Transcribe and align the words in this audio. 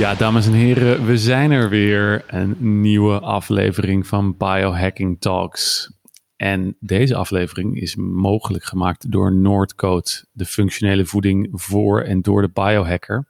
Ja, 0.00 0.14
dames 0.14 0.46
en 0.46 0.52
heren, 0.52 1.06
we 1.06 1.18
zijn 1.18 1.50
er 1.50 1.68
weer. 1.68 2.24
Een 2.26 2.80
nieuwe 2.80 3.18
aflevering 3.20 4.06
van 4.06 4.36
Biohacking 4.36 5.20
Talks. 5.20 5.92
En 6.36 6.76
deze 6.78 7.14
aflevering 7.14 7.80
is 7.80 7.96
mogelijk 7.96 8.64
gemaakt 8.64 9.10
door 9.10 9.32
Noordcode, 9.32 10.24
de 10.32 10.44
functionele 10.44 11.06
voeding 11.06 11.48
voor 11.52 12.02
en 12.02 12.20
door 12.20 12.42
de 12.42 12.50
biohacker. 12.52 13.28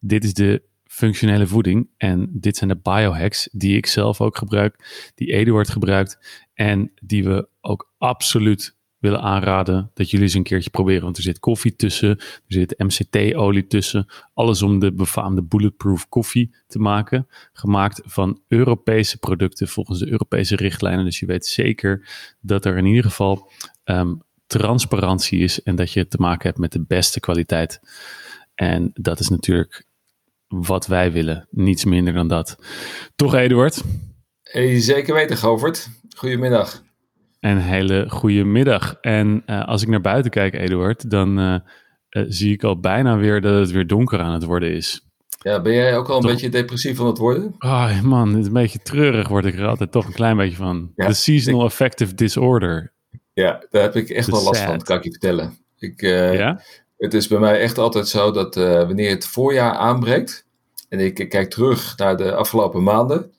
Dit 0.00 0.24
is 0.24 0.34
de 0.34 0.62
functionele 0.84 1.46
voeding 1.46 1.88
en 1.96 2.28
dit 2.32 2.56
zijn 2.56 2.70
de 2.70 2.80
biohacks 2.82 3.48
die 3.52 3.76
ik 3.76 3.86
zelf 3.86 4.20
ook 4.20 4.36
gebruik, 4.36 5.10
die 5.14 5.32
Eduard 5.32 5.68
gebruikt 5.68 6.18
en 6.54 6.92
die 7.02 7.24
we 7.24 7.48
ook 7.60 7.92
absoluut 7.98 8.76
willen 9.02 9.20
aanraden 9.20 9.90
dat 9.94 10.10
jullie 10.10 10.26
eens 10.26 10.34
een 10.34 10.42
keertje 10.42 10.70
proberen. 10.70 11.02
Want 11.02 11.16
er 11.16 11.22
zit 11.22 11.38
koffie 11.38 11.76
tussen, 11.76 12.08
er 12.18 12.42
zit 12.46 12.78
MCT-olie 12.78 13.66
tussen. 13.66 14.06
Alles 14.34 14.62
om 14.62 14.78
de 14.78 14.92
befaamde 14.92 15.42
bulletproof 15.42 16.08
koffie 16.08 16.54
te 16.66 16.78
maken. 16.78 17.26
Gemaakt 17.52 18.00
van 18.04 18.40
Europese 18.48 19.18
producten 19.18 19.68
volgens 19.68 19.98
de 19.98 20.10
Europese 20.10 20.56
richtlijnen. 20.56 21.04
Dus 21.04 21.18
je 21.18 21.26
weet 21.26 21.46
zeker 21.46 22.08
dat 22.40 22.64
er 22.64 22.76
in 22.76 22.86
ieder 22.86 23.04
geval 23.04 23.50
ehm, 23.84 24.14
transparantie 24.46 25.40
is 25.40 25.62
en 25.62 25.76
dat 25.76 25.92
je 25.92 26.08
te 26.08 26.16
maken 26.20 26.46
hebt 26.46 26.58
met 26.58 26.72
de 26.72 26.84
beste 26.86 27.20
kwaliteit. 27.20 27.80
En 28.54 28.90
dat 28.94 29.20
is 29.20 29.28
natuurlijk 29.28 29.84
wat 30.48 30.86
wij 30.86 31.12
willen. 31.12 31.48
Niets 31.50 31.84
minder 31.84 32.12
dan 32.12 32.28
dat. 32.28 32.58
Toch, 33.16 33.34
Eduard? 33.34 33.82
Hey, 34.42 34.80
zeker 34.80 35.14
weten, 35.14 35.36
Govert. 35.36 35.88
Goedemiddag. 36.16 36.82
Een 37.42 37.58
hele 37.58 38.06
goede 38.08 38.44
middag. 38.44 38.94
En 39.00 39.42
uh, 39.46 39.66
als 39.66 39.82
ik 39.82 39.88
naar 39.88 40.00
buiten 40.00 40.30
kijk, 40.30 40.54
Eduard, 40.54 41.10
dan 41.10 41.38
uh, 41.38 41.54
uh, 42.10 42.24
zie 42.28 42.52
ik 42.52 42.64
al 42.64 42.80
bijna 42.80 43.16
weer 43.16 43.40
dat 43.40 43.58
het 43.58 43.70
weer 43.70 43.86
donker 43.86 44.20
aan 44.20 44.32
het 44.32 44.44
worden 44.44 44.72
is. 44.72 45.06
Ja, 45.38 45.60
ben 45.60 45.72
jij 45.72 45.96
ook 45.96 46.08
al 46.08 46.16
een 46.16 46.22
toch... 46.22 46.30
beetje 46.30 46.48
depressief 46.48 46.96
van 46.96 47.06
het 47.06 47.18
worden? 47.18 47.54
Oh 47.58 48.00
man, 48.02 48.28
het 48.28 48.38
is 48.38 48.46
een 48.46 48.52
beetje 48.52 48.78
treurig 48.78 49.28
word 49.28 49.44
ik 49.44 49.58
er 49.58 49.66
altijd 49.66 49.92
toch 49.92 50.06
een 50.06 50.12
klein 50.12 50.36
beetje 50.36 50.56
van. 50.56 50.92
Ja, 50.96 51.06
The 51.06 51.14
seasonal 51.14 51.60
ik... 51.60 51.66
affective 51.66 52.14
disorder. 52.14 52.92
Ja, 53.32 53.64
daar 53.70 53.82
heb 53.82 53.96
ik 53.96 54.08
echt 54.08 54.26
The 54.26 54.32
wel 54.32 54.42
last 54.42 54.60
sad. 54.60 54.68
van, 54.68 54.82
kan 54.82 54.96
ik 54.96 55.04
je 55.04 55.10
vertellen. 55.10 55.58
Ik, 55.78 56.00
ja? 56.00 56.60
Het 56.96 57.14
is 57.14 57.28
bij 57.28 57.38
mij 57.38 57.60
echt 57.60 57.78
altijd 57.78 58.08
zo 58.08 58.30
dat 58.30 58.54
wanneer 58.54 59.10
het 59.10 59.26
voorjaar 59.26 59.74
aanbreekt 59.74 60.46
en 60.88 60.98
ik, 60.98 61.18
ik 61.18 61.28
kijk 61.28 61.50
terug 61.50 61.96
naar 61.96 62.16
de 62.16 62.34
afgelopen 62.34 62.82
maanden, 62.82 63.32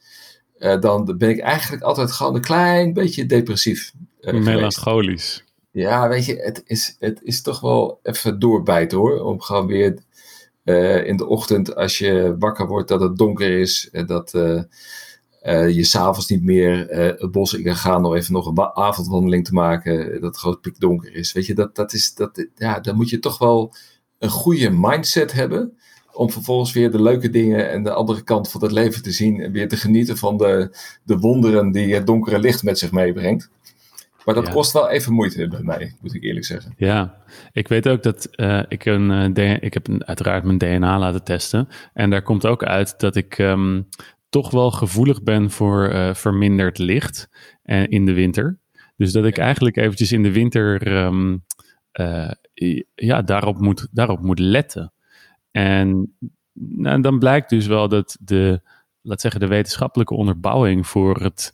uh, 0.63 0.79
dan 0.79 1.15
ben 1.17 1.29
ik 1.29 1.39
eigenlijk 1.39 1.83
altijd 1.83 2.11
gewoon 2.11 2.35
een 2.35 2.41
klein 2.41 2.93
beetje 2.93 3.25
depressief. 3.25 3.93
Uh, 4.21 4.33
Melancholisch. 4.33 5.43
Ja, 5.71 6.07
weet 6.07 6.25
je, 6.25 6.35
het 6.35 6.63
is, 6.65 6.95
het 6.99 7.19
is 7.23 7.41
toch 7.41 7.59
wel 7.59 7.99
even 8.03 8.39
doorbijten 8.39 8.97
hoor. 8.97 9.19
Om 9.19 9.41
gewoon 9.41 9.67
weer 9.67 9.97
uh, 10.63 11.07
in 11.07 11.17
de 11.17 11.27
ochtend, 11.27 11.75
als 11.75 11.97
je 11.97 12.35
wakker 12.39 12.67
wordt, 12.67 12.87
dat 12.87 13.01
het 13.01 13.17
donker 13.17 13.59
is. 13.59 13.89
En 13.91 14.05
dat 14.05 14.31
je 15.45 15.83
s'avonds 15.83 16.27
niet 16.27 16.43
meer 16.43 16.87
het 16.89 17.31
bos 17.31 17.53
in 17.53 17.63
kan 17.63 17.75
gaan 17.75 18.05
om 18.05 18.15
even 18.15 18.33
nog 18.33 18.45
een 18.45 18.59
avondwandeling 18.59 19.45
te 19.45 19.53
maken. 19.53 20.11
Dat 20.11 20.21
het 20.21 20.37
gewoon 20.37 20.59
pikdonker 20.59 21.15
is. 21.15 21.31
Weet 21.33 21.45
je, 21.45 21.53
dat, 21.53 21.75
dat 21.75 21.93
is, 21.93 22.13
dat, 22.13 22.47
ja, 22.55 22.79
dan 22.79 22.95
moet 22.95 23.09
je 23.09 23.19
toch 23.19 23.37
wel 23.37 23.73
een 24.19 24.29
goede 24.29 24.69
mindset 24.69 25.31
hebben 25.31 25.77
om 26.13 26.31
vervolgens 26.31 26.73
weer 26.73 26.91
de 26.91 27.01
leuke 27.01 27.29
dingen 27.29 27.69
en 27.71 27.83
de 27.83 27.93
andere 27.93 28.23
kant 28.23 28.51
van 28.51 28.61
het 28.61 28.71
leven 28.71 29.03
te 29.03 29.11
zien 29.11 29.41
en 29.41 29.51
weer 29.51 29.67
te 29.67 29.77
genieten 29.77 30.17
van 30.17 30.37
de, 30.37 30.77
de 31.03 31.17
wonderen 31.17 31.71
die 31.71 31.93
het 31.93 32.07
donkere 32.07 32.39
licht 32.39 32.63
met 32.63 32.79
zich 32.79 32.91
meebrengt. 32.91 33.49
Maar 34.25 34.35
dat 34.35 34.45
ja. 34.47 34.51
kost 34.51 34.71
wel 34.71 34.89
even 34.89 35.13
moeite 35.13 35.47
bij 35.47 35.61
mij, 35.61 35.95
moet 36.01 36.13
ik 36.13 36.23
eerlijk 36.23 36.45
zeggen. 36.45 36.73
Ja, 36.77 37.17
ik 37.51 37.67
weet 37.67 37.87
ook 37.87 38.03
dat 38.03 38.27
uh, 38.31 38.63
ik, 38.67 38.85
een, 38.85 39.37
uh, 39.37 39.57
ik 39.59 39.73
heb 39.73 39.87
een, 39.87 40.05
uiteraard 40.05 40.43
mijn 40.43 40.57
DNA 40.57 40.99
laten 40.99 41.23
testen. 41.23 41.67
En 41.93 42.09
daar 42.09 42.21
komt 42.21 42.45
ook 42.45 42.63
uit 42.63 42.99
dat 42.99 43.15
ik 43.15 43.37
um, 43.37 43.87
toch 44.29 44.51
wel 44.51 44.71
gevoelig 44.71 45.23
ben 45.23 45.51
voor 45.51 45.93
uh, 45.93 46.13
verminderd 46.13 46.77
licht 46.77 47.29
in 47.87 48.05
de 48.05 48.13
winter. 48.13 48.59
Dus 48.95 49.11
dat 49.11 49.25
ik 49.25 49.37
eigenlijk 49.37 49.77
eventjes 49.77 50.11
in 50.11 50.23
de 50.23 50.31
winter 50.31 50.87
um, 50.87 51.43
ja, 52.95 53.21
daarop, 53.21 53.59
moet, 53.59 53.87
daarop 53.91 54.21
moet 54.21 54.39
letten. 54.39 54.92
En 55.57 56.17
nou, 56.53 57.01
dan 57.01 57.19
blijkt 57.19 57.49
dus 57.49 57.65
wel 57.67 57.87
dat 57.87 58.17
de, 58.19 58.61
laat 59.01 59.21
zeggen, 59.21 59.39
de 59.39 59.47
wetenschappelijke 59.47 60.13
onderbouwing 60.13 60.87
voor 60.87 61.21
het, 61.21 61.53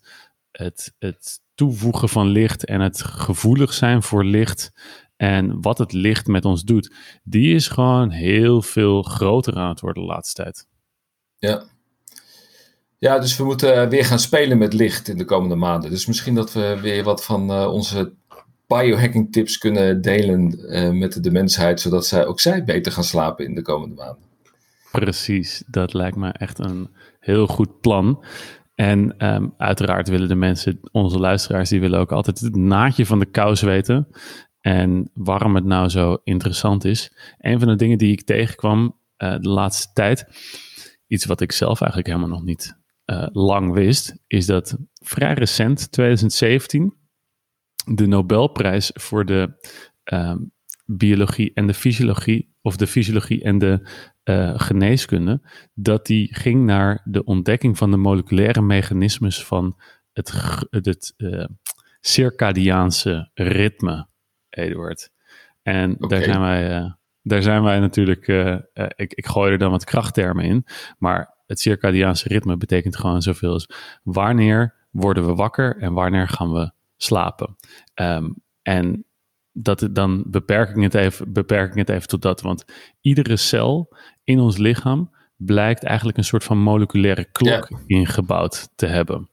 het, 0.51 0.95
het 0.99 1.41
toevoegen 1.55 2.09
van 2.09 2.27
licht 2.27 2.65
en 2.65 2.81
het 2.81 3.03
gevoelig 3.03 3.73
zijn 3.73 4.03
voor 4.03 4.23
licht 4.23 4.71
en 5.15 5.61
wat 5.61 5.77
het 5.77 5.93
licht 5.93 6.27
met 6.27 6.45
ons 6.45 6.63
doet, 6.63 6.93
die 7.23 7.55
is 7.55 7.67
gewoon 7.67 8.09
heel 8.09 8.61
veel 8.61 9.01
groter 9.01 9.55
aan 9.55 9.69
het 9.69 9.79
worden 9.79 10.03
de 10.03 10.09
laatste 10.09 10.43
tijd. 10.43 10.67
Ja. 11.37 11.63
Ja, 12.97 13.19
dus 13.19 13.37
we 13.37 13.43
moeten 13.43 13.89
weer 13.89 14.05
gaan 14.05 14.19
spelen 14.19 14.57
met 14.57 14.73
licht 14.73 15.07
in 15.07 15.17
de 15.17 15.25
komende 15.25 15.55
maanden. 15.55 15.89
Dus 15.89 16.05
misschien 16.05 16.35
dat 16.35 16.53
we 16.53 16.79
weer 16.81 17.03
wat 17.03 17.25
van 17.25 17.51
uh, 17.51 17.73
onze 17.73 18.13
biohacking 18.77 19.31
tips 19.31 19.57
kunnen 19.57 20.01
delen 20.01 20.59
uh, 20.59 20.89
met 20.89 21.23
de 21.23 21.31
mensheid, 21.31 21.81
zodat 21.81 22.05
zij 22.05 22.25
ook 22.25 22.39
zij 22.39 22.63
beter 22.63 22.91
gaan 22.91 23.03
slapen 23.03 23.45
in 23.45 23.55
de 23.55 23.61
komende 23.61 23.95
maanden. 23.95 24.23
Precies, 24.91 25.63
dat 25.67 25.93
lijkt 25.93 26.17
me 26.17 26.29
echt 26.29 26.59
een 26.59 26.89
heel 27.19 27.47
goed 27.47 27.79
plan. 27.79 28.23
En 28.75 29.25
um, 29.33 29.53
uiteraard 29.57 30.07
willen 30.07 30.27
de 30.27 30.35
mensen, 30.35 30.79
onze 30.91 31.19
luisteraars, 31.19 31.69
die 31.69 31.79
willen 31.79 31.99
ook 31.99 32.11
altijd 32.11 32.39
het 32.39 32.55
naadje 32.55 33.05
van 33.05 33.19
de 33.19 33.25
kous 33.25 33.61
weten. 33.61 34.07
En 34.61 35.11
waarom 35.13 35.55
het 35.55 35.65
nou 35.65 35.89
zo 35.89 36.17
interessant 36.23 36.85
is. 36.85 37.13
Een 37.37 37.59
van 37.59 37.67
de 37.67 37.75
dingen 37.75 37.97
die 37.97 38.11
ik 38.11 38.23
tegenkwam 38.23 38.97
uh, 39.17 39.37
de 39.39 39.49
laatste 39.49 39.93
tijd, 39.93 40.25
iets 41.07 41.25
wat 41.25 41.41
ik 41.41 41.51
zelf 41.51 41.81
eigenlijk 41.81 42.11
helemaal 42.11 42.37
nog 42.37 42.45
niet 42.45 42.77
uh, 43.05 43.27
lang 43.31 43.73
wist, 43.73 44.15
is 44.27 44.45
dat 44.45 44.77
vrij 45.03 45.33
recent, 45.33 45.91
2017, 45.91 46.98
de 47.85 48.07
Nobelprijs 48.07 48.91
voor 48.93 49.25
de 49.25 49.57
uh, 50.13 50.35
biologie 50.85 51.51
en 51.53 51.67
de 51.67 51.73
fysiologie, 51.73 52.55
of 52.61 52.75
de 52.75 52.87
fysiologie 52.87 53.43
en 53.43 53.57
de 53.57 53.89
uh, 54.23 54.59
geneeskunde, 54.59 55.41
dat 55.73 56.05
die 56.05 56.35
ging 56.35 56.65
naar 56.65 57.01
de 57.03 57.23
ontdekking 57.23 57.77
van 57.77 57.91
de 57.91 57.97
moleculaire 57.97 58.61
mechanismes 58.61 59.43
van 59.45 59.79
het, 60.11 60.33
het 60.69 61.13
uh, 61.17 61.45
circadiaanse 61.99 63.31
ritme, 63.33 64.07
Eduard. 64.49 65.11
En 65.61 65.95
okay. 65.95 66.09
daar 66.09 66.23
zijn 66.23 66.39
wij. 66.41 66.95
daar 67.21 67.41
zijn 67.41 67.63
wij 67.63 67.79
natuurlijk, 67.79 68.27
ik, 68.95 69.13
ik 69.13 69.27
gooi 69.27 69.51
er 69.51 69.57
dan 69.57 69.71
wat 69.71 69.83
krachttermen 69.83 70.45
in, 70.45 70.65
maar 70.97 71.37
het 71.45 71.59
circadiaanse 71.59 72.27
ritme 72.27 72.57
betekent 72.57 72.97
gewoon 72.97 73.21
zoveel 73.21 73.51
als 73.51 73.69
wanneer 74.03 74.87
worden 74.91 75.25
we 75.25 75.33
wakker 75.33 75.77
en 75.77 75.93
wanneer 75.93 76.27
gaan 76.27 76.51
we 76.51 76.71
slapen. 77.01 77.55
Um, 77.95 78.35
en 78.61 79.05
dat, 79.51 79.87
dan 79.91 80.23
beperk 80.27 80.69
ik, 80.75 80.83
het 80.83 80.93
even, 80.93 81.33
beperk 81.33 81.71
ik 81.71 81.77
het 81.77 81.89
even 81.89 82.07
tot 82.07 82.21
dat. 82.21 82.41
Want 82.41 82.65
iedere 83.01 83.37
cel 83.37 83.95
in 84.23 84.39
ons 84.39 84.57
lichaam 84.57 85.11
blijkt 85.35 85.83
eigenlijk 85.83 86.17
een 86.17 86.23
soort 86.23 86.43
van 86.43 86.57
moleculaire 86.57 87.31
klok 87.31 87.69
ja. 87.69 87.79
ingebouwd 87.85 88.69
te 88.75 88.85
hebben. 88.85 89.29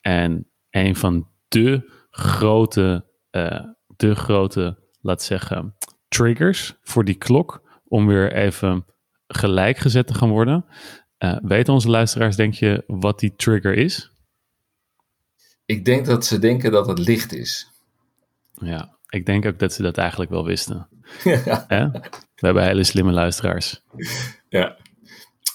En 0.00 0.50
een 0.70 0.96
van 0.96 1.28
de 1.48 1.90
grote, 2.10 3.06
uh, 3.30 3.64
de 3.96 4.14
grote, 4.14 4.78
laat 5.00 5.22
zeggen, 5.22 5.76
triggers 6.08 6.74
voor 6.82 7.04
die 7.04 7.14
klok 7.14 7.80
om 7.84 8.06
weer 8.06 8.32
even 8.32 8.84
gelijk 9.26 9.76
gezet 9.76 10.06
te 10.06 10.14
gaan 10.14 10.30
worden. 10.30 10.64
Uh, 11.18 11.36
weten 11.42 11.72
onze 11.72 11.90
luisteraars, 11.90 12.36
denk 12.36 12.54
je, 12.54 12.84
wat 12.86 13.18
die 13.18 13.34
trigger 13.36 13.74
is? 13.74 14.11
Ik 15.72 15.84
denk 15.84 16.06
dat 16.06 16.26
ze 16.26 16.38
denken 16.38 16.70
dat 16.72 16.86
het 16.86 16.98
licht 16.98 17.34
is. 17.34 17.70
Ja, 18.54 18.96
ik 19.08 19.26
denk 19.26 19.46
ook 19.46 19.58
dat 19.58 19.72
ze 19.72 19.82
dat 19.82 19.96
eigenlijk 19.96 20.30
wel 20.30 20.44
wisten. 20.44 20.88
Ja. 21.68 21.90
We 22.34 22.46
hebben 22.46 22.64
hele 22.64 22.84
slimme 22.84 23.12
luisteraars. 23.12 23.82
Ja. 24.48 24.76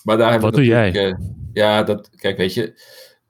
Maar 0.04 0.18
daar 0.18 0.40
Wat 0.40 0.54
doe 0.54 0.66
jij? 0.66 1.08
Uh, 1.08 1.14
ja, 1.54 1.84
dat, 1.84 2.10
kijk, 2.16 2.38
weet 2.38 2.54
je, 2.54 2.81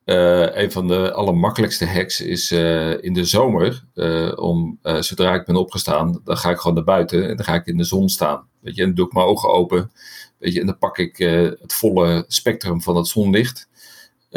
uh, 0.05 0.61
een 0.61 0.71
van 0.71 0.87
de 0.87 1.13
allermakkelijkste 1.13 1.85
hacks 1.85 2.21
is 2.21 2.51
uh, 2.51 3.03
in 3.03 3.13
de 3.13 3.25
zomer, 3.25 3.83
om, 4.35 4.79
zodra 4.81 5.33
ik 5.33 5.45
ben 5.45 5.55
opgestaan, 5.55 6.21
dan 6.23 6.37
ga 6.37 6.49
ik 6.49 6.57
gewoon 6.57 6.75
naar 6.75 6.85
buiten 6.85 7.29
en 7.29 7.35
dan 7.35 7.45
ga 7.45 7.53
ik 7.53 7.65
in 7.65 7.77
de 7.77 7.83
zon 7.83 8.09
staan. 8.09 8.47
Weet 8.59 8.75
je, 8.75 8.81
en 8.81 8.87
dan 8.87 8.95
doe 8.95 9.05
ik 9.05 9.13
mijn 9.13 9.25
ogen 9.25 9.49
open, 9.49 9.91
weet 10.37 10.53
je, 10.53 10.59
en 10.59 10.65
dan 10.65 10.77
pak 10.77 10.97
ik 10.97 11.17
het 11.61 11.73
volle 11.73 12.25
spectrum 12.27 12.81
van 12.81 12.95
het 12.95 13.07
zonlicht. 13.07 13.67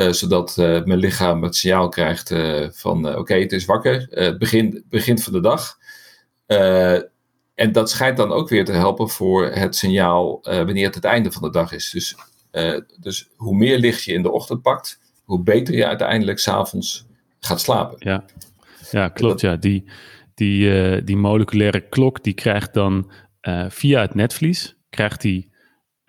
Uh, 0.01 0.13
zodat 0.13 0.57
uh, 0.59 0.85
mijn 0.85 0.99
lichaam 0.99 1.43
het 1.43 1.57
signaal 1.57 1.89
krijgt 1.89 2.31
uh, 2.31 2.67
van 2.71 3.09
oké, 3.09 3.19
okay, 3.19 3.41
het 3.41 3.53
is 3.53 3.65
wakker, 3.65 4.07
het 4.11 4.39
begin, 4.39 4.85
begin 4.89 5.19
van 5.19 5.33
de 5.33 5.41
dag. 5.41 5.79
en 7.55 7.73
dat 7.73 7.91
schijnt 7.91 8.17
dan 8.17 8.33
ook 8.33 8.49
weer 8.49 8.65
te 8.65 8.73
helpen 8.73 9.09
voor 9.09 9.47
het 9.47 9.77
signaal 9.77 10.39
wanneer 10.43 10.87
het 10.87 10.95
het 10.95 11.05
einde 11.05 11.33
van 11.33 11.43
de 11.43 11.51
dag 11.51 11.73
is. 11.73 11.91
Dus, 11.91 12.17
dus 13.01 13.29
hoe 13.37 13.57
meer 13.57 13.79
licht 13.79 14.05
je 14.05 14.13
in 14.13 14.23
de 14.23 14.31
ochtend 14.31 14.63
pakt, 14.63 15.01
hoe 15.25 15.43
beter 15.43 15.75
je 15.75 15.87
uiteindelijk 15.87 16.39
s'avonds 16.39 17.07
gaat 17.41 17.61
slapen. 17.61 17.97
Ja, 17.99 18.25
ja 18.91 19.09
klopt. 19.09 19.41
Ja. 19.41 19.57
Die, 19.57 19.85
die, 20.35 21.05
die 21.05 21.17
moleculaire 21.17 21.81
klok 21.81 22.25
die 22.25 22.35
krijgt 22.35 22.75
dan 22.75 23.11
via 23.69 24.01
het 24.01 24.15
netvlies, 24.15 24.77
krijgt 24.91 25.21
die 25.21 25.50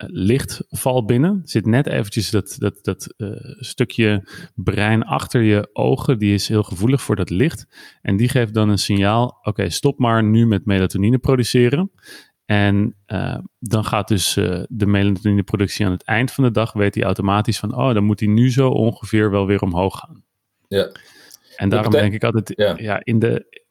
lichtval 0.06 1.04
binnen. 1.04 1.40
Zit 1.44 1.66
net 1.66 1.86
eventjes 1.86 2.30
dat, 2.30 2.56
dat, 2.58 2.78
dat 2.82 3.14
stukje 3.58 4.28
brein 4.54 5.02
achter 5.02 5.42
je 5.42 5.68
ogen. 5.72 6.18
Die 6.18 6.34
is 6.34 6.48
heel 6.48 6.62
gevoelig 6.62 7.02
voor 7.02 7.16
dat 7.16 7.30
licht. 7.30 7.66
En 8.02 8.16
die 8.16 8.28
geeft 8.28 8.54
dan 8.54 8.68
een 8.68 8.78
signaal. 8.78 9.38
Oké, 9.42 9.70
stop 9.70 9.98
maar 9.98 10.24
nu 10.24 10.46
met 10.46 10.66
melatonine 10.66 11.18
produceren. 11.18 11.90
En 12.44 12.96
dan 13.58 13.84
gaat 13.84 14.08
dus 14.08 14.34
de 14.68 14.86
melatonineproductie 14.86 15.86
aan 15.86 15.92
het 15.92 16.04
eind 16.04 16.32
van 16.32 16.44
de 16.44 16.50
dag, 16.50 16.72
weet 16.72 16.94
hij 16.94 17.04
automatisch 17.04 17.58
van, 17.58 17.76
oh, 17.76 17.94
dan 17.94 18.04
moet 18.04 18.20
hij 18.20 18.28
nu 18.28 18.50
zo 18.50 18.68
ongeveer 18.68 19.30
wel 19.30 19.46
weer 19.46 19.60
omhoog 19.60 19.98
gaan. 19.98 20.24
Ja. 20.68 20.90
En 21.56 21.68
daarom 21.68 21.92
denk 21.92 22.12
ik 22.12 22.24
altijd, 22.24 22.78
ja. 22.80 23.00
in 23.04 23.18
de, 23.18 23.62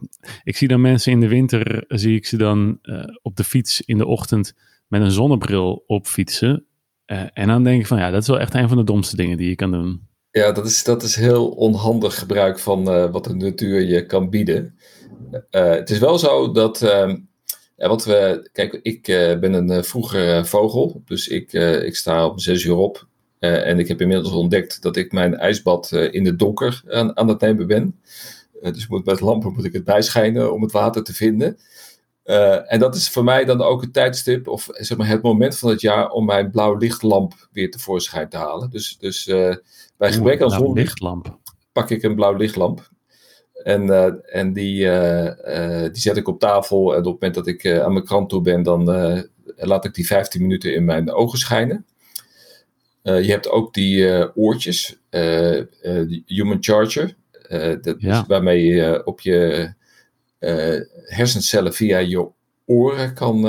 ik 0.44 0.58
zie 0.58 0.68
dan 0.68 0.82
mensen 0.82 1.12
in 1.12 1.20
de 1.20 1.28
winter, 1.28 1.84
zie 1.88 2.16
ik 2.16 2.26
ze 2.26 2.38
dan 2.38 2.80
uh, 2.84 3.04
op 3.22 3.36
de 3.36 3.44
fiets 3.44 3.82
in 3.82 3.98
de 3.98 4.06
ochtend 4.06 4.54
met 4.92 5.02
een 5.02 5.12
zonnebril 5.12 5.84
op 5.88 6.08
fietsen. 6.08 6.66
Uh, 7.06 7.24
en 7.34 7.48
dan 7.48 7.64
denk 7.64 7.82
ik 7.82 7.88
van, 7.88 7.98
ja, 7.98 8.12
dat 8.12 8.22
is 8.22 8.28
wel 8.28 8.40
echt 8.40 8.54
een 8.54 8.68
van 8.68 8.78
de 8.78 8.84
domste 8.84 9.16
dingen 9.16 9.38
die 9.38 9.50
je 9.50 9.56
kan 9.56 9.72
doen. 9.72 10.08
Ja, 10.32 10.52
dat 10.52 10.66
is, 10.66 10.84
dat 10.84 11.04
is 11.04 11.16
heel 11.16 11.50
onhandig 11.50 12.20
gebruik 12.20 12.60
van 12.60 12.90
uh, 12.90 13.12
wat 13.12 13.24
de 13.24 13.36
natuur 13.36 13.82
je 13.82 14.06
kan 14.06 14.30
bieden. 14.30 14.78
het 15.50 15.90
is 15.90 16.00
wel 16.00 16.20
zo 16.20 16.52
dat, 16.52 16.82
ehm, 16.82 17.18
wat 17.76 18.06
we, 18.06 18.50
kijk, 18.52 18.80
ik 18.82 19.04
ben 19.40 19.54
een 19.54 19.84
vroeger 19.84 20.46
vogel, 20.46 21.02
dus 21.06 21.28
ik, 21.28 21.54
ik 21.84 21.96
sta 21.96 22.28
om 22.28 22.40
zes 22.40 22.64
uur 22.64 22.76
op 22.76 23.08
en 23.40 23.80
ik 23.80 23.88
heb 23.88 24.02
inmiddels 24.02 24.34
ontdekt 24.34 24.82
dat 24.82 24.96
ik 24.96 25.12
mijn 25.12 25.36
ijsbad 25.38 25.92
in 25.92 26.24
de 26.24 26.36
donker 26.36 26.82
aan, 26.88 27.18
aan 27.18 27.28
het 27.28 27.42
nemen 27.42 27.68
ben. 27.68 28.00
Dus 28.62 28.88
moet, 28.88 29.06
met 29.06 29.20
lampen 29.20 29.54
moet 29.54 29.66
ik 29.66 29.74
het 29.74 29.84
bijschijnen 29.84 30.54
om 30.54 30.62
het 30.62 30.72
water 30.72 31.04
te 31.04 31.14
vinden. 31.14 31.58
En 32.24 32.80
dat 32.80 32.96
is 32.96 33.10
voor 33.10 33.24
mij 33.24 33.46
dan 33.46 33.62
ook 33.62 33.82
het 33.82 33.94
tijdstip, 33.94 34.48
of 34.48 34.68
zeg 34.72 34.98
maar 34.98 35.08
het 35.08 35.22
moment 35.22 35.58
van 35.58 35.70
het 35.70 35.82
jaar 35.82 36.10
om 36.10 36.26
mijn 36.26 36.52
blauw 36.52 36.76
lichtlamp 36.76 37.48
weer 37.52 37.72
tevoorschijn 37.72 38.30
te 38.30 38.38
halen. 38.38 38.70
Dus, 38.70 38.98
dus 39.00 39.26
bij 39.98 40.12
gebrek 40.12 40.42
aan 40.42 40.50
zonlicht 40.50 41.02
pak 41.72 41.90
ik 41.90 42.04
een 42.04 42.16
blauw 42.16 42.36
lichtlamp. 42.36 42.90
En, 43.64 43.90
en 44.26 44.54
die, 44.54 44.78
die 45.92 46.02
zet 46.02 46.18
ik 46.18 46.28
op 46.28 46.40
tafel. 46.40 46.92
En 46.92 46.98
op 46.98 47.04
het 47.04 47.14
moment 47.14 47.34
dat 47.34 47.48
ik 47.48 47.68
aan 47.68 47.94
mijn 47.94 48.06
krant 48.06 48.30
toe 48.30 48.42
ben, 48.42 48.64
dan 48.64 48.84
laat 49.56 49.86
ik 49.86 49.94
die 49.94 50.06
15 50.06 50.42
minuten 50.42 50.74
in 50.76 50.86
mijn 50.86 51.12
ogen 51.12 51.40
schijnen. 51.40 51.86
Uh, 53.04 53.24
je 53.24 53.32
hebt 53.32 53.50
ook 53.50 53.74
die 53.74 53.98
uh, 53.98 54.26
oortjes, 54.36 54.98
uh, 55.10 55.62
Human 56.26 56.58
Charger. 56.60 57.16
dat 57.82 57.96
is 57.98 58.22
waarmee 58.28 58.66
je 58.66 59.02
op 59.06 59.22
je 59.22 59.74
hersencellen 61.06 61.74
via 61.74 61.98
je 61.98 62.30
oren 62.66 63.14
kan 63.14 63.46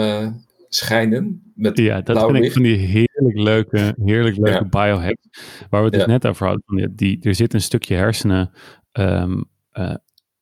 schijnen. 0.69 1.53
Met 1.55 1.79
ja, 1.79 2.01
dat 2.01 2.31
vind 2.31 2.45
ik 2.45 2.53
van 2.53 2.63
die 2.63 2.77
heerlijk 2.77 3.39
leuke, 3.39 3.95
heerlijk 4.05 4.37
leuke 4.37 4.69
ja. 4.71 4.85
biohacks. 4.85 5.29
Waar 5.71 5.81
we 5.81 5.87
het 5.87 5.95
dus 5.95 6.07
net 6.07 6.27
over 6.27 6.47
hadden. 6.47 6.93
Die, 6.97 7.19
er 7.23 7.35
zit 7.35 7.55
een 7.55 7.61
stukje 7.61 7.95
hersenen 7.95 8.51
um, 8.93 9.45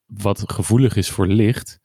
wat 0.05 0.43
gevoelig 0.51 0.95
is 0.95 1.09
voor 1.09 1.27
licht. 1.27 1.79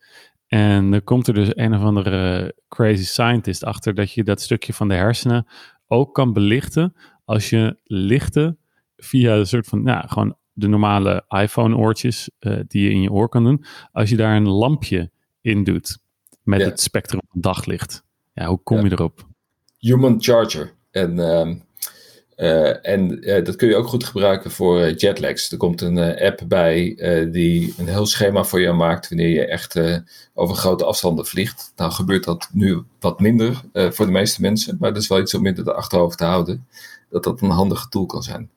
En 0.46 0.90
dan 0.90 1.04
komt 1.04 1.26
er 1.26 1.34
dus 1.34 1.48
een 1.50 1.74
of 1.74 1.82
andere 1.82 2.54
crazy 2.68 3.04
scientist 3.04 3.64
achter 3.64 3.94
dat 3.94 4.12
je 4.12 4.24
dat 4.24 4.40
stukje 4.40 4.72
van 4.72 4.88
de 4.88 4.94
hersenen 4.94 5.46
ook 5.86 6.14
kan 6.14 6.32
belichten 6.32 6.94
als 7.24 7.50
je 7.50 7.78
lichten 7.84 8.58
via 8.96 9.34
een 9.34 9.46
soort 9.46 9.66
van, 9.66 9.82
nou, 9.82 10.08
gewoon 10.08 10.36
de 10.56 10.68
normale 10.68 11.24
iPhone-oortjes 11.28 12.30
uh, 12.40 12.60
die 12.68 12.82
je 12.82 12.90
in 12.90 13.02
je 13.02 13.12
oor 13.12 13.28
kan 13.28 13.44
doen, 13.44 13.64
als 13.92 14.10
je 14.10 14.16
daar 14.16 14.36
een 14.36 14.48
lampje 14.48 15.10
in 15.40 15.64
doet 15.64 15.98
met 16.42 16.64
het 16.64 16.80
spectrum 16.80 17.20
van 17.28 17.40
daglicht. 17.40 18.04
Ja, 18.32 18.46
hoe 18.46 18.60
kom 18.62 18.84
je 18.84 18.92
erop? 18.92 19.26
Human 19.78 20.22
Charger. 20.22 20.72
En, 20.90 21.18
uh, 21.18 21.54
uh, 22.36 22.86
en 22.86 23.28
uh, 23.28 23.44
dat 23.44 23.56
kun 23.56 23.68
je 23.68 23.76
ook 23.76 23.86
goed 23.86 24.04
gebruiken 24.04 24.50
voor 24.50 24.90
jetlags. 24.90 25.50
Er 25.50 25.56
komt 25.56 25.80
een 25.80 25.98
app 26.18 26.42
bij 26.48 26.94
die 27.32 27.74
een 27.76 27.88
heel 27.88 28.06
schema 28.06 28.44
voor 28.44 28.60
je 28.60 28.72
maakt 28.72 29.08
wanneer 29.08 29.28
je 29.28 29.46
echt 29.46 29.80
over 30.34 30.56
grote 30.56 30.84
afstanden 30.84 31.26
vliegt. 31.26 31.72
Nou 31.76 31.92
gebeurt 31.92 32.24
dat 32.24 32.48
nu 32.52 32.82
wat 33.00 33.20
minder 33.20 33.60
voor 33.72 34.06
de 34.06 34.12
meeste 34.12 34.40
mensen, 34.40 34.76
maar 34.80 34.92
dat 34.92 35.02
is 35.02 35.08
wel 35.08 35.20
iets 35.20 35.34
om 35.34 35.46
in 35.46 35.54
het 35.54 35.68
achterhoofd 35.68 36.18
te 36.18 36.24
houden 36.24 36.66
dat 37.10 37.24
dat 37.24 37.40
een 37.40 37.50
handige 37.50 37.88
tool 37.88 38.06
kan 38.06 38.22
zijn. 38.22 38.50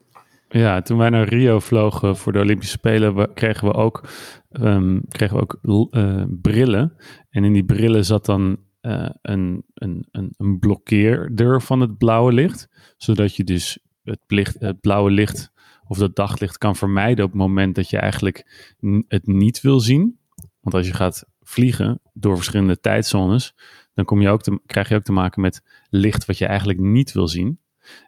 Ja, 0.51 0.81
toen 0.81 0.97
wij 0.97 1.09
naar 1.09 1.27
Rio 1.27 1.59
vlogen 1.59 2.17
voor 2.17 2.31
de 2.31 2.39
Olympische 2.39 2.77
Spelen, 2.77 3.33
kregen 3.33 3.67
we 3.67 3.73
ook, 3.73 4.09
um, 4.51 5.01
kregen 5.07 5.35
we 5.35 5.41
ook 5.41 5.59
uh, 5.91 6.23
brillen. 6.41 6.93
En 7.29 7.43
in 7.43 7.53
die 7.53 7.65
brillen 7.65 8.05
zat 8.05 8.25
dan 8.25 8.57
uh, 8.81 9.09
een, 9.21 9.63
een, 9.73 10.07
een, 10.11 10.33
een 10.37 10.59
blokkeerder 10.59 11.61
van 11.61 11.79
het 11.79 11.97
blauwe 11.97 12.33
licht. 12.33 12.69
Zodat 12.97 13.35
je 13.35 13.43
dus 13.43 13.79
het, 14.03 14.19
licht, 14.27 14.55
het 14.59 14.81
blauwe 14.81 15.11
licht 15.11 15.51
of 15.87 15.97
dat 15.97 16.15
daglicht 16.15 16.57
kan 16.57 16.75
vermijden 16.75 17.25
op 17.25 17.31
het 17.31 17.39
moment 17.39 17.75
dat 17.75 17.89
je 17.89 17.97
eigenlijk 17.97 18.71
het 19.07 19.27
niet 19.27 19.61
wil 19.61 19.79
zien. 19.79 20.19
Want 20.59 20.75
als 20.75 20.87
je 20.87 20.93
gaat 20.93 21.25
vliegen 21.41 22.01
door 22.13 22.35
verschillende 22.35 22.79
tijdzones, 22.79 23.55
dan 23.93 24.05
kom 24.05 24.21
je 24.21 24.29
ook 24.29 24.59
krijg 24.65 24.89
je 24.89 24.95
ook 24.95 25.03
te 25.03 25.11
maken 25.11 25.41
met 25.41 25.63
licht 25.89 26.25
wat 26.25 26.37
je 26.37 26.45
eigenlijk 26.45 26.79
niet 26.79 27.11
wil 27.11 27.27
zien. 27.27 27.59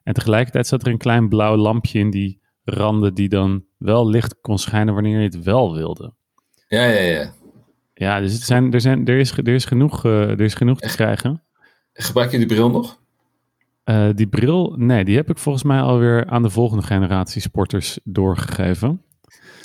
En 0.04 0.14
tegelijkertijd 0.14 0.68
zat 0.68 0.82
er 0.82 0.92
een 0.92 0.98
klein 0.98 1.30
blauw 1.30 1.56
lampje 1.56 2.00
in 2.00 2.10
die 2.10 2.42
randen 2.64 3.14
die 3.14 3.30
dan 3.30 3.66
wel 3.78 4.10
licht 4.10 4.42
kon 4.42 4.58
schijnen 4.58 4.94
wanneer 4.94 5.18
je 5.18 5.26
het 5.26 5.44
wel 5.44 5.76
wilde. 5.76 6.14
Ja, 6.68 6.84
ja, 6.84 7.00
ja. 7.00 7.34
Ja, 7.94 8.20
dus 8.20 8.34
het 8.34 8.42
zijn, 8.42 8.74
er, 8.74 8.82
zijn, 8.82 9.06
er, 9.06 9.18
is, 9.18 9.32
er, 9.32 9.48
is 9.48 9.66
genoeg, 9.66 10.06
uh, 10.06 10.30
er 10.30 10.42
is 10.42 10.54
genoeg 10.54 10.80
te 10.80 10.96
krijgen. 10.96 11.44
Gebruik 11.94 12.32
je 12.32 12.38
die 12.38 12.48
bril 12.48 12.70
nog? 12.70 13.00
Uh, 13.86 14.10
die 14.16 14.28
bril, 14.28 14.76
nee, 14.78 15.06
die 15.06 15.16
heb 15.16 15.30
ik 15.30 15.38
volgens 15.38 15.64
mij 15.64 15.82
alweer 15.82 16.26
aan 16.26 16.44
de 16.44 16.50
volgende 16.50 16.84
generatie 16.84 17.42
sporters 17.42 18.00
doorgegeven. 18.04 19.02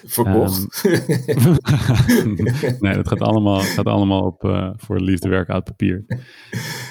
Verkocht? 0.05 0.85
Um, 0.85 2.37
nee, 2.81 2.95
dat 2.95 3.09
gaat 3.09 3.21
allemaal, 3.21 3.61
gaat 3.61 3.87
allemaal 3.87 4.23
op 4.23 4.45
uh, 4.45 4.71
voor 4.77 5.01
liefdewerk 5.01 5.49
uit 5.49 5.65
papier. 5.65 6.05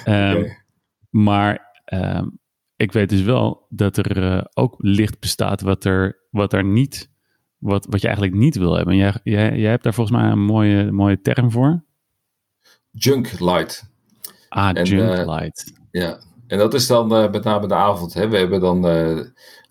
Um, 0.08 0.36
okay. 0.36 0.64
Maar 1.10 1.82
um, 1.84 2.38
ik 2.76 2.92
weet 2.92 3.08
dus 3.08 3.22
wel 3.22 3.66
dat 3.68 3.96
er 3.96 4.16
uh, 4.16 4.40
ook 4.54 4.74
licht 4.78 5.20
bestaat 5.20 5.60
wat 5.60 5.84
er, 5.84 6.18
wat 6.30 6.52
er 6.52 6.64
niet, 6.64 7.10
wat, 7.58 7.86
wat 7.90 8.00
je 8.00 8.06
eigenlijk 8.06 8.36
niet 8.36 8.56
wil 8.56 8.76
hebben. 8.76 8.96
Jij, 8.96 9.14
jij, 9.22 9.56
jij 9.58 9.70
hebt 9.70 9.82
daar 9.82 9.94
volgens 9.94 10.16
mij 10.16 10.30
een 10.30 10.44
mooie, 10.44 10.92
mooie 10.92 11.20
term 11.20 11.50
voor. 11.50 11.84
Junk 12.90 13.40
light. 13.40 13.90
Ah, 14.48 14.70
en, 14.74 14.84
junk 14.84 15.18
uh, 15.18 15.34
light. 15.34 15.72
Ja, 15.90 16.20
en 16.46 16.58
dat 16.58 16.74
is 16.74 16.86
dan 16.86 17.12
uh, 17.12 17.30
met 17.30 17.44
name 17.44 17.68
de 17.68 17.74
avond. 17.74 18.14
Hè. 18.14 18.28
We 18.28 18.36
hebben 18.36 18.60
dan 18.60 18.82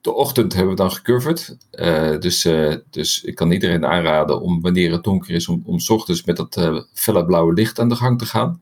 de 0.01 0.13
ochtend 0.13 0.53
hebben 0.53 0.71
we 0.71 0.81
dan 0.81 0.91
gecoverd. 0.91 1.57
dus, 2.21 2.41
dus 2.89 3.24
ik 3.24 3.35
kan 3.35 3.51
iedereen 3.51 3.85
aanraden 3.85 4.41
om 4.41 4.62
wanneer 4.62 4.91
het 4.91 5.03
donker 5.03 5.35
is, 5.35 5.47
om, 5.47 5.62
om 5.65 5.79
s 5.79 5.89
ochtends 5.89 6.24
met 6.24 6.38
dat 6.38 6.83
felle 6.93 7.25
blauwe 7.25 7.53
licht 7.53 7.79
aan 7.79 7.89
de 7.89 7.95
gang 7.95 8.19
te 8.19 8.25
gaan. 8.25 8.62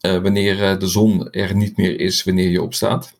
wanneer 0.00 0.78
de 0.78 0.86
zon 0.86 1.30
er 1.30 1.56
niet 1.56 1.76
meer 1.76 2.00
is, 2.00 2.24
wanneer 2.24 2.50
je 2.50 2.62
opstaat. 2.62 3.17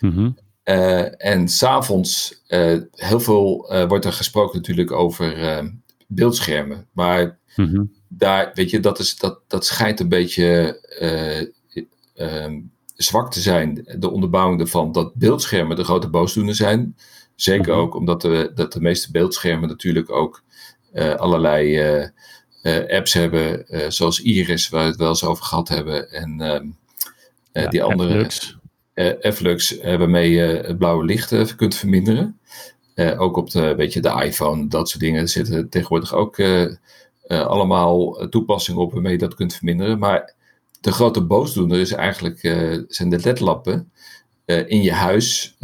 Mm 0.00 0.36
uh, 0.68 1.24
en 1.24 1.48
s'avonds, 1.48 2.42
uh, 2.48 2.76
heel 2.90 3.20
veel 3.20 3.72
uh, 3.72 3.84
wordt 3.84 4.04
er 4.04 4.12
gesproken 4.12 4.56
natuurlijk 4.56 4.92
over 4.92 5.62
beeldschermen. 6.06 6.86
Maar 6.92 7.38
mhm. 7.56 7.84
daar, 8.08 8.50
weet 8.54 8.70
je, 8.70 8.80
dat, 8.80 8.98
is, 8.98 9.16
dat, 9.16 9.40
dat 9.46 9.66
schijnt 9.66 10.00
een 10.00 10.08
beetje 10.08 10.80
ehm, 12.14 12.60
zwak 12.94 13.32
te 13.32 13.40
zijn, 13.40 13.86
de 13.98 14.10
onderbouwing 14.10 14.60
ervan, 14.60 14.92
dat 14.92 15.14
beeldschermen 15.14 15.76
de 15.76 15.84
grote 15.84 16.08
boosdoener 16.08 16.54
zijn. 16.54 16.96
Zeker 17.34 17.72
mhm. 17.72 17.80
ook 17.80 17.94
omdat 17.94 18.20
de, 18.20 18.52
dat 18.54 18.72
de 18.72 18.80
meeste 18.80 19.10
beeldschermen 19.10 19.68
natuurlijk 19.68 20.10
ook 20.10 20.42
allerlei 21.16 21.80
apps 22.88 23.12
hebben, 23.12 23.64
zoals 23.92 24.20
Iris, 24.20 24.68
waar 24.68 24.82
we 24.82 24.88
het 24.88 24.98
wel 24.98 25.08
eens 25.08 25.24
over 25.24 25.44
gehad 25.44 25.68
hebben, 25.68 26.10
en 26.10 26.40
ehm, 26.40 26.66
ja, 27.52 27.68
die 27.68 27.82
andere. 27.82 28.30
Flux 29.20 29.80
waarmee 29.82 30.30
je 30.30 30.62
het 30.66 30.78
blauwe 30.78 31.04
licht 31.04 31.32
uh, 31.32 31.46
kunt 31.56 31.74
verminderen. 31.74 32.38
Ook 33.16 33.36
op 33.36 33.50
de, 33.50 33.74
weet 33.74 33.92
je, 33.92 34.00
de 34.00 34.22
iPhone, 34.24 34.68
dat 34.68 34.88
soort 34.88 35.02
dingen. 35.02 35.20
Er 35.20 35.28
zitten 35.28 35.68
tegenwoordig 35.68 36.14
ook 36.14 36.42
allemaal 37.26 38.28
toepassingen 38.28 38.80
op 38.80 38.92
waarmee 38.92 39.12
je 39.12 39.18
dat 39.18 39.34
kunt 39.34 39.54
verminderen. 39.54 39.98
Maar 39.98 40.34
de 40.80 40.92
grote 40.92 41.24
boosdoener 41.24 41.78
is 41.78 41.92
eigenlijk, 41.92 42.38
zijn 42.88 43.10
de 43.10 43.20
ledlappen 43.22 43.92
in 44.44 44.82
je 44.82 44.92
huis 44.92 45.56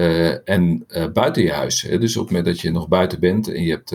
en 0.45 0.87
buiten 1.13 1.43
je 1.43 1.53
huis. 1.53 1.81
Dus 1.81 2.17
op 2.17 2.23
het 2.23 2.37
moment 2.37 2.55
dat 2.55 2.61
je 2.61 2.71
nog 2.71 2.89
buiten 2.89 3.21
bent 3.21 3.49
en 3.49 3.63
je 3.63 3.71
hebt 3.71 3.89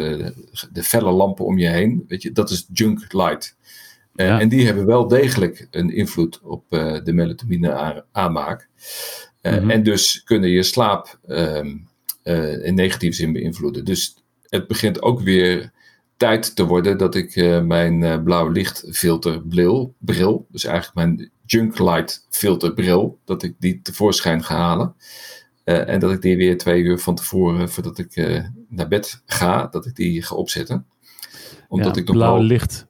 de 0.74 0.84
felle 0.84 1.12
lampen 1.12 1.46
om 1.46 1.58
je 1.58 1.68
heen, 1.68 2.06
weet 2.08 2.22
je, 2.22 2.32
dat 2.32 2.50
is 2.50 2.68
junk 2.74 3.14
light. 3.14 3.58
Ja. 4.14 4.40
En 4.40 4.50
die 4.50 4.66
hebben 4.66 4.86
wel 4.86 5.08
degelijk 5.08 5.68
een 5.72 5.90
invloed 5.90 6.40
op 6.44 6.64
de 7.04 7.14
melatonine 7.14 8.04
aanmaak. 8.12 8.68
Eh, 9.42 9.58
mhm. 9.58 9.70
En 9.70 9.84
dus 9.84 10.24
kunnen 10.24 10.50
je 10.50 10.64
slaap 10.64 11.20
um, 11.28 11.88
uh, 12.24 12.66
in 12.66 12.76
negatieve 12.76 13.16
zin 13.16 13.34
beïnvloeden. 13.34 13.86
Dus 13.86 14.16
het 14.44 14.68
begint 14.68 15.02
ook 15.02 15.22
weer 15.22 15.72
tijd 16.18 16.56
te 16.56 16.66
worden 16.66 16.98
dat 16.98 17.16
ik 17.16 17.36
mijn 17.64 18.02
uh, 18.02 18.24
blauw 18.24 18.50
lichtfilter 18.50 19.42
bril, 19.42 19.96
bril, 19.98 20.48
dus 20.50 20.64
eigenlijk 20.64 20.96
mijn 20.96 21.32
junk 21.46 21.80
light 21.80 22.26
filter 22.30 22.74
bril, 22.74 23.20
dat 23.26 23.44
ik 23.44 23.56
die 23.60 23.82
tevoorschijn 23.82 24.44
ga 24.44 24.56
halen. 24.56 24.96
en 25.64 26.00
dat 26.00 26.12
ik 26.12 26.22
die 26.22 26.38
weer 26.38 26.58
twee 26.58 26.82
uur 26.82 27.00
van 27.00 27.16
tevoren, 27.16 27.70
voordat 27.70 27.98
ik 27.98 28.42
naar 28.70 28.88
bed 28.88 29.22
ga, 29.26 29.68
dat 29.68 29.86
ik 29.86 29.96
die 29.96 30.22
ga 30.22 30.36
opzetten. 30.36 30.86
Omdat 31.68 31.98
ik 31.98 32.06
nog 32.08 32.16
blauw 32.16 32.42
licht, 32.42 32.88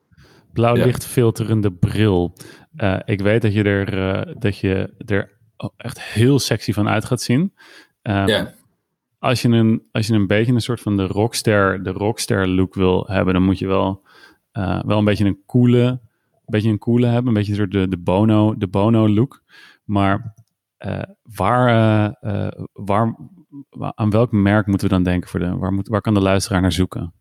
blauw 0.54 0.76
lichtfilterende 0.76 1.72
bril. 1.72 2.34
ik 3.06 3.22
weet 3.22 3.42
dat 3.42 3.54
je 3.54 3.64
er, 3.64 4.40
dat 4.40 4.58
je 4.58 4.94
er 5.06 5.39
echt 5.78 6.02
heel 6.02 6.40
sexy 6.40 6.74
van 6.74 6.90
uit 6.90 7.06
gaat 7.06 7.22
zien. 7.22 7.54
Um, 8.02 8.28
ja 8.28 8.54
als 9.20 9.42
je, 9.42 9.48
een, 9.48 9.84
als 9.92 10.08
je 10.08 10.14
een 10.14 10.28
beetje 10.28 10.54
een 10.54 10.62
soort 10.62 10.82
van 10.82 10.98
de 10.98 11.08
rockster, 11.08 11.84
de 11.84 11.92
rockster 11.92 12.48
look 12.48 12.74
wil 12.74 13.06
hebben, 13.08 13.34
dan 13.34 13.44
moet 13.44 13.60
je 13.60 13.68
wel, 13.68 14.02
uh, 14.54 14.84
wel 14.84 14.98
een 14.98 15.06
beetje 15.06 15.26
een 15.26 15.44
coole, 15.46 15.82
een 15.82 16.00
beetje 16.46 16.70
een 16.70 16.78
coole 16.78 17.06
hebben. 17.06 17.28
Een 17.28 17.34
beetje 17.34 17.56
soort 17.56 17.72
de, 17.72 17.88
de, 17.88 17.98
Bono, 17.98 18.58
de 18.58 18.68
Bono 18.68 19.10
look. 19.10 19.44
Maar 19.84 20.34
uh, 20.86 21.02
waar, 21.24 21.70
uh, 22.22 22.64
waar, 22.74 23.16
aan 23.96 24.10
welk 24.10 24.32
merk 24.32 24.66
moeten 24.66 24.88
we 24.88 24.94
dan 24.94 25.04
denken? 25.04 25.30
Voor 25.30 25.40
de, 25.40 25.58
waar, 25.58 25.74
moet, 25.74 25.88
waar 25.88 26.02
kan 26.02 26.14
de 26.14 26.22
luisteraar 26.22 26.62
naar 26.62 26.72
zoeken? 26.72 27.14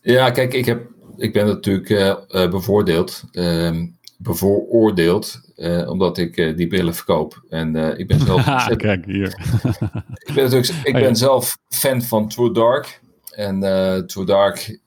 Ja, 0.00 0.30
kijk, 0.30 0.54
ik, 0.54 0.64
heb, 0.64 0.88
ik 1.16 1.32
ben 1.32 1.46
natuurlijk 1.46 2.50
bevoordeeld. 2.50 3.24
Ehm, 3.30 3.86
bevooroordeeld, 4.24 5.40
uh, 5.56 5.90
omdat 5.90 6.18
ik 6.18 6.36
uh, 6.36 6.56
die 6.56 6.66
brillen 6.66 6.94
verkoop. 6.94 7.44
En 7.48 7.76
uh, 7.76 7.98
ik 7.98 8.06
ben 8.06 8.20
zelf. 8.20 8.44
Kijk 8.76 9.04
hier. 9.04 9.26
ik 10.26 10.34
ben, 10.34 10.44
natuurlijk, 10.44 10.68
ik 10.82 10.94
oh, 10.94 11.00
ben 11.00 11.16
zelf 11.16 11.58
fan 11.68 12.02
van 12.02 12.28
True 12.28 12.52
Dark. 12.52 13.02
En 13.30 13.60
True 14.06 14.24
Dark, 14.24 14.78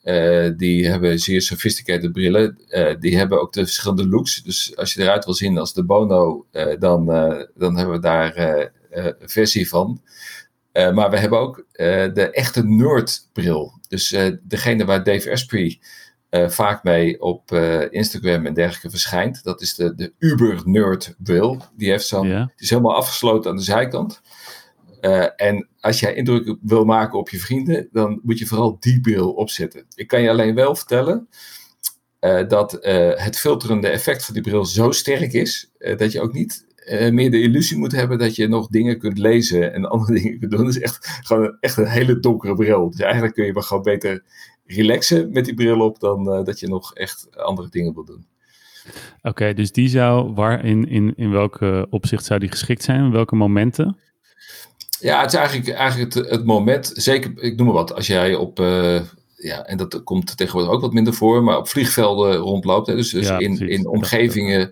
die 0.58 0.88
hebben 0.88 1.20
zeer 1.20 1.42
sophisticated 1.42 2.12
brillen. 2.12 2.58
die 3.00 3.18
hebben 3.18 3.42
ook 3.42 3.54
de 3.54 3.64
verschillende 3.64 4.08
looks. 4.08 4.44
Dus 4.44 4.78
als 4.78 4.94
je 4.94 5.02
eruit 5.02 5.26
wil 5.26 5.34
zien 5.34 5.58
als 5.58 5.74
de 5.74 5.84
Bono, 5.84 6.46
dan, 6.80 7.06
dan 7.56 7.78
hebben 7.78 7.96
we 7.96 8.00
daar 8.00 8.38
een 8.90 9.16
versie 9.20 9.70
van. 9.70 10.02
maar 10.74 11.10
we 11.10 11.18
hebben 11.18 11.40
ook 11.40 11.66
de 12.14 12.30
echte 12.32 12.66
nerd 12.66 13.30
bril. 13.34 13.74
Dus 13.88 14.16
degene 14.42 14.86
waar 14.86 15.04
Dave 15.04 15.32
Asprey 15.32 15.80
uh, 16.30 16.50
vaak 16.50 16.84
mee 16.84 17.22
op 17.22 17.52
uh, 17.52 17.92
Instagram 17.92 18.46
en 18.46 18.54
dergelijke 18.54 18.90
verschijnt. 18.90 19.44
Dat 19.44 19.62
is 19.62 19.76
de, 19.76 19.96
de 19.96 20.14
Uber 20.18 20.62
Nerd 20.66 21.16
Will. 21.18 21.60
Die, 21.76 21.90
heeft 21.90 22.08
zo'n, 22.08 22.28
die 22.28 22.52
is 22.56 22.70
helemaal 22.70 22.96
afgesloten 22.96 23.52
aan 23.52 23.58
de 23.58 23.64
zijkant. 23.64 24.22
Uh, 25.02 25.28
en 25.36 25.68
als 25.80 26.00
jij 26.00 26.14
indruk 26.14 26.56
wil 26.62 26.86
maken 26.86 27.20
op 27.20 27.30
je 27.30 27.40
vrienden, 27.40 27.90
dan 27.92 28.20
moet 28.24 28.40
je 28.40 28.46
vooral 28.46 28.78
die 28.80 29.02
bril 29.02 29.32
opzetten. 29.32 29.86
Ik 29.96 30.08
kan 30.08 30.22
je 30.22 30.30
alleen 30.30 30.56
wel 30.56 30.76
vertellen 30.76 31.28
dat 32.48 32.78
het 33.16 33.38
filterende 33.38 33.88
effect 33.88 34.26
van 34.26 34.34
die 34.34 34.44
bril 34.44 34.66
zo 34.66 34.92
sterk 34.92 35.34
is, 35.34 35.72
dat 35.98 36.12
je 36.12 36.22
ook 36.22 36.34
niet 36.34 36.66
meer 37.12 37.32
de 37.32 37.42
illusie 37.42 37.78
moet 37.78 37.92
hebben 37.92 38.18
dat 38.18 38.36
je 38.36 38.48
nog 38.48 38.68
dingen 38.68 39.00
kunt 39.00 39.18
lezen 39.18 39.74
en 39.74 39.86
andere 39.90 40.14
dingen 40.14 40.40
kunt 40.40 40.52
doen. 40.52 40.66
Het 40.66 40.76
is 40.76 40.82
echt, 40.82 41.20
gewoon 41.24 41.58
echt 41.60 41.78
een 41.78 41.88
hele 41.88 42.20
donkere 42.20 42.56
bril. 42.56 42.90
Dus 42.90 43.00
eigenlijk 43.00 43.34
kun 43.34 43.46
je 43.46 43.54
maar 43.54 43.64
gewoon 43.64 43.84
beter 43.84 44.24
relaxen 44.68 45.32
met 45.32 45.46
die 45.46 45.54
bril 45.54 45.82
op 45.82 46.00
dan 46.00 46.28
uh, 46.28 46.44
dat 46.44 46.60
je 46.60 46.68
nog 46.68 46.94
echt 46.94 47.38
andere 47.38 47.70
dingen 47.70 47.94
wil 47.94 48.06
doen. 48.06 48.26
Oké, 49.22 49.54
dus 49.54 49.72
die 49.72 49.90
zou, 49.90 50.34
waar 50.34 50.66
in, 50.66 50.90
in, 50.90 51.14
in 51.16 51.32
welke 51.32 51.88
opzicht 51.90 52.26
zou 52.26 52.40
die 52.40 52.52
geschikt 52.52 52.84
zijn? 52.84 53.12
Welke 53.12 53.36
momenten? 53.36 53.98
Ja, 55.00 55.22
het 55.22 55.34
is 55.34 55.40
eigenlijk, 55.40 55.70
eigenlijk 55.70 56.14
het, 56.14 56.30
het 56.30 56.46
moment, 56.46 56.92
zeker, 56.94 57.32
ik 57.44 57.58
noem 57.58 57.66
maar 57.66 57.76
wat, 57.76 57.94
als 57.94 58.08
jij 58.08 58.36
op, 58.36 58.60
uh, 58.60 59.02
ja, 59.36 59.66
en 59.66 59.78
dat 59.78 60.04
komt 60.04 60.38
tegenwoordig 60.38 60.72
ook 60.72 60.82
wat 60.82 60.94
minder 60.94 61.14
voor, 61.14 61.44
maar 61.44 61.58
op 61.58 61.68
vliegvelden 61.68 62.36
rondloopt, 62.36 62.88
hè, 62.88 62.96
dus, 62.96 63.10
dus 63.10 63.28
ja, 63.28 63.38
in, 63.38 63.70
in 63.70 63.88
omgevingen 63.88 64.72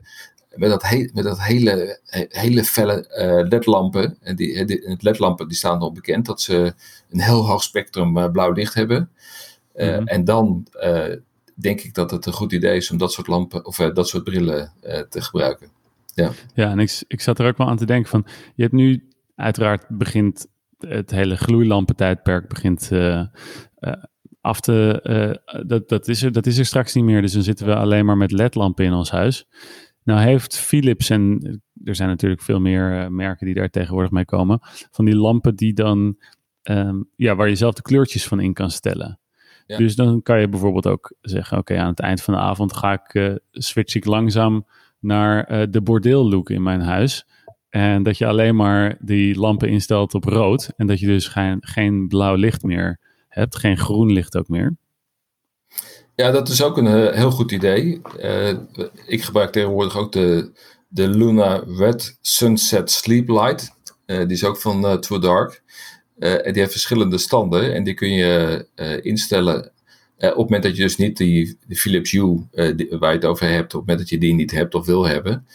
met 0.56 0.70
dat, 0.70 0.84
he, 0.84 1.10
met 1.14 1.24
dat 1.24 1.42
hele, 1.42 2.00
hele 2.30 2.64
felle 2.64 3.16
uh, 3.18 3.50
ledlampen, 3.50 4.18
en 4.22 4.36
die, 4.36 4.66
die, 4.66 4.98
ledlampen 5.00 5.48
die 5.48 5.58
staan 5.58 5.80
nog 5.80 5.94
bekend, 5.94 6.26
dat 6.26 6.42
ze 6.42 6.74
een 7.10 7.22
heel 7.22 7.48
hoog 7.48 7.64
spectrum 7.64 8.32
blauw 8.32 8.52
licht 8.52 8.74
hebben. 8.74 9.10
Eh, 9.76 9.98
mhm. 9.98 10.08
En 10.08 10.24
dan 10.24 10.68
eh, 10.72 11.16
denk 11.56 11.82
ik 11.82 11.94
dat 11.94 12.12
het 12.12 12.26
een 12.26 12.34
goed 12.34 12.52
idee 12.52 12.76
is 12.76 12.92
om 12.92 12.98
dat 12.98 13.12
soort 13.12 13.28
lampen 13.28 13.66
of 13.66 13.80
eh, 13.80 13.94
dat 13.94 14.08
soort 14.08 14.24
brillen 14.24 14.72
te 15.10 15.22
gebruiken. 15.22 15.68
Ja, 16.14 16.32
ja 16.54 16.72
en 16.72 16.80
ik, 16.80 17.04
ik 17.08 17.22
zat 17.22 17.40
er 17.40 17.48
ook 17.48 17.58
wel 17.58 17.68
aan 17.68 17.78
te 17.78 17.86
denken 17.86 18.10
van, 18.10 18.26
je 18.56 18.62
hebt 18.62 18.76
nu 18.76 19.10
uiteraard 19.36 19.86
begint 19.90 20.48
het 20.80 21.12
hele 21.12 21.38
gloeilampentijdperk 21.38 22.48
begint 22.48 22.92
af 24.42 24.60
te, 24.60 25.02
dat, 25.68 25.90
dat, 25.90 26.08
is 26.08 26.24
er, 26.24 26.32
dat 26.32 26.46
is 26.46 26.58
er 26.58 26.66
straks 26.66 26.94
niet 26.94 27.04
meer. 27.04 27.22
Dus 27.22 27.34
dan 27.34 27.44
zitten 27.44 27.66
we 27.66 27.76
alleen 27.76 28.06
maar 28.06 28.18
met 28.18 28.32
ledlampen 28.32 28.86
in 28.86 28.94
ons 28.94 29.12
huis. 29.12 29.48
Nou 30.04 30.22
heeft 30.22 30.58
Philips, 30.58 31.10
en 31.10 31.42
er 31.84 31.96
zijn 31.96 32.10
natuurlijk 32.10 32.42
veel 32.42 32.60
meer 32.60 33.12
merken 33.12 33.46
die 33.46 33.56
daar 33.56 33.70
tegenwoordig 33.70 34.12
mee 34.12 34.26
komen, 34.26 34.60
van 34.92 35.06
die 35.06 35.16
lampen 35.16 35.56
die 35.56 35.74
dan, 35.74 36.18
ehm, 36.62 37.02
ja, 37.16 37.36
waar 37.36 37.50
je 37.50 37.56
zelf 37.56 37.74
de 37.74 37.82
kleurtjes 37.82 38.28
van 38.28 38.40
in 38.40 38.54
kan 38.54 38.72
stellen. 38.72 39.20
Dus 39.66 39.96
dan 39.96 40.22
kan 40.22 40.40
je 40.40 40.50
bijvoorbeeld 40.50 40.88
ook 40.88 41.14
zeggen: 41.22 41.58
Oké, 41.58 41.78
aan 41.78 41.90
het 41.90 42.00
eind 42.00 42.22
van 42.22 42.34
de 42.34 42.40
avond 42.40 42.74
ga 42.74 42.94
ik, 42.94 43.14
uh, 43.14 43.36
switch 43.52 43.96
ik 43.96 44.06
langzaam 44.06 44.66
naar 45.00 45.52
uh, 45.52 45.64
de 45.70 45.82
bordeellook 45.82 46.50
in 46.50 46.64
mijn 46.64 46.82
huis. 46.82 47.26
En 47.70 48.04
dat 48.04 48.18
je 48.18 48.28
alleen 48.28 48.56
maar 48.56 48.98
die 49.00 49.40
lampen 49.40 49.70
instelt 49.70 50.14
op 50.14 50.24
rood. 50.24 50.72
En 50.78 50.88
dat 50.88 51.00
je 51.00 51.08
dus 51.08 51.28
geen, 51.28 51.58
geen 51.60 52.08
blauw 52.08 52.36
licht 52.36 52.64
meer 52.64 53.00
hebt, 53.28 53.56
geen 53.56 53.78
groen 53.78 54.12
licht 54.12 54.38
ook 54.38 54.48
meer. 54.48 54.78
Ja, 56.16 56.32
dat 56.32 56.50
is 56.50 56.64
ook 56.64 56.78
een 56.78 56.86
uh, 56.86 57.12
heel 57.12 57.32
goed 57.32 57.52
idee. 57.52 58.02
ik 59.08 59.24
gebruik 59.24 59.52
tegenwoordig 59.52 59.98
ook 59.98 60.12
de, 60.12 60.52
de 60.88 61.08
Luna 61.08 61.64
Red 61.68 62.18
Sunset 62.22 62.92
Sleep 62.92 63.28
Light. 63.28 63.76
die 64.06 64.28
is 64.28 64.44
ook 64.44 64.58
van 64.58 65.00
True 65.00 65.20
Dark. 65.20 65.64
Uh, 66.20 66.46
en 66.46 66.54
die 66.54 66.62
heeft 66.62 66.72
verschillende 66.72 67.18
standen 67.18 67.74
en 67.74 67.84
die 67.84 67.94
kun 67.94 68.14
je 68.14 68.66
uh, 68.76 69.06
instellen 69.06 69.72
uh, 70.18 70.30
op 70.30 70.36
het 70.38 70.38
moment 70.38 70.64
dat 70.64 70.76
je 70.76 70.82
dus 70.82 70.98
niet 70.98 71.18
die, 71.18 71.58
die 71.68 71.78
Philips 71.78 72.12
Hue 72.12 72.48
waar 73.00 73.10
je 73.10 73.18
het 73.18 73.26
over 73.26 73.48
hebt, 73.48 73.74
op 73.74 73.80
het 73.80 73.80
moment 73.80 74.00
dat 74.00 74.10
je 74.10 74.18
die 74.18 74.34
niet 74.34 74.52
hebt 74.52 74.76
of 74.76 74.86
wil 74.86 75.06
hebben, 75.06 75.48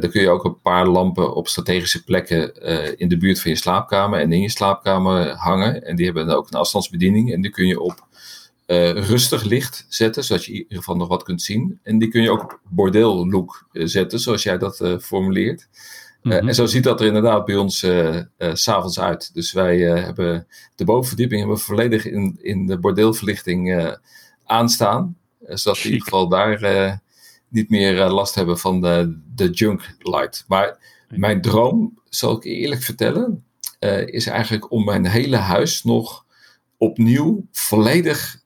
dan 0.00 0.10
kun 0.10 0.20
je 0.20 0.28
ook 0.28 0.44
een 0.44 0.60
paar 0.60 0.86
lampen 0.86 1.34
op 1.34 1.48
strategische 1.48 2.04
plekken 2.04 2.54
in 2.98 3.08
de 3.08 3.16
buurt 3.16 3.40
van 3.40 3.50
je 3.50 3.56
slaapkamer 3.56 4.20
en 4.20 4.32
in 4.32 4.40
je 4.40 4.50
slaapkamer 4.50 5.28
hangen. 5.28 5.84
En 5.84 5.96
die 5.96 6.04
hebben 6.04 6.26
dan 6.26 6.36
ook 6.36 6.46
een 6.50 6.58
afstandsbediening 6.58 7.32
en 7.32 7.40
die 7.40 7.50
kun 7.50 7.66
je 7.66 7.80
op 7.80 8.06
rustig 8.94 9.42
licht 9.42 9.86
zetten, 9.88 10.24
zodat 10.24 10.44
je 10.44 10.52
in 10.52 10.58
ieder 10.58 10.76
geval 10.76 10.96
nog 10.96 11.08
wat 11.08 11.22
kunt 11.22 11.42
zien. 11.42 11.78
En 11.82 11.98
die 11.98 12.08
kun 12.08 12.22
je 12.22 12.30
ook 12.30 12.42
op 12.42 12.60
bordeel 12.68 13.28
look 13.28 13.68
zetten, 13.72 14.20
zoals 14.20 14.42
jij 14.42 14.58
dat 14.58 14.96
formuleert. 15.00 15.68
Eh, 16.24 16.30
mhm. 16.30 16.48
en 16.48 16.54
zo 16.54 16.66
ziet 16.66 16.84
dat 16.84 17.00
er 17.00 17.06
inderdaad 17.06 17.44
bij 17.44 17.56
ons 17.56 17.82
uh, 17.82 18.14
uh, 18.14 18.54
s'avonds 18.54 19.00
uit. 19.00 19.34
Dus 19.34 19.52
wij 19.52 19.78
hebben 19.78 20.46
de 20.74 20.84
bovenverdieping 20.84 21.40
hebben 21.40 21.58
we 21.58 21.64
volledig 21.64 22.06
in, 22.06 22.38
in 22.42 22.66
de 22.66 22.78
bordeelverlichting 22.78 23.92
aanstaan. 24.44 25.16
zodat 25.40 25.76
we 25.76 25.84
in 25.84 25.92
ieder 25.92 26.02
geval 26.02 26.28
daar 26.28 27.02
niet 27.48 27.70
meer 27.70 28.08
last 28.08 28.34
hebben 28.34 28.58
van 28.58 28.80
de, 28.80 29.20
de 29.34 29.50
junk 29.50 29.96
light. 29.98 30.44
Maar 30.48 30.78
mijn 31.08 31.40
droom, 31.40 31.98
zal 32.08 32.36
ik 32.36 32.44
eerlijk 32.44 32.82
vertellen, 32.82 33.44
is 34.06 34.26
eigenlijk 34.26 34.70
om 34.70 34.84
mijn 34.84 35.06
hele 35.06 35.36
huis 35.36 35.82
nog 35.82 36.24
opnieuw 36.78 37.46
volledig 37.52 38.42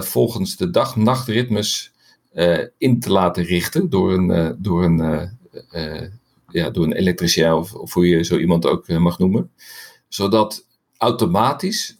volgens 0.00 0.56
de 0.56 0.70
dag-nachtritmes 0.70 1.92
in 2.78 3.00
te 3.00 3.10
laten 3.10 3.44
richten 3.44 3.90
door 3.90 4.12
een, 4.12 4.56
door 4.58 4.84
een 4.84 5.30
ja, 6.52 6.70
door 6.70 6.84
een 6.84 6.92
elektricien 6.92 7.52
of, 7.52 7.74
of 7.74 7.94
hoe 7.94 8.08
je 8.08 8.24
zo 8.24 8.38
iemand 8.38 8.66
ook 8.66 8.88
eh, 8.88 8.98
mag 8.98 9.18
noemen. 9.18 9.50
Zodat 10.08 10.66
automatisch 10.96 11.96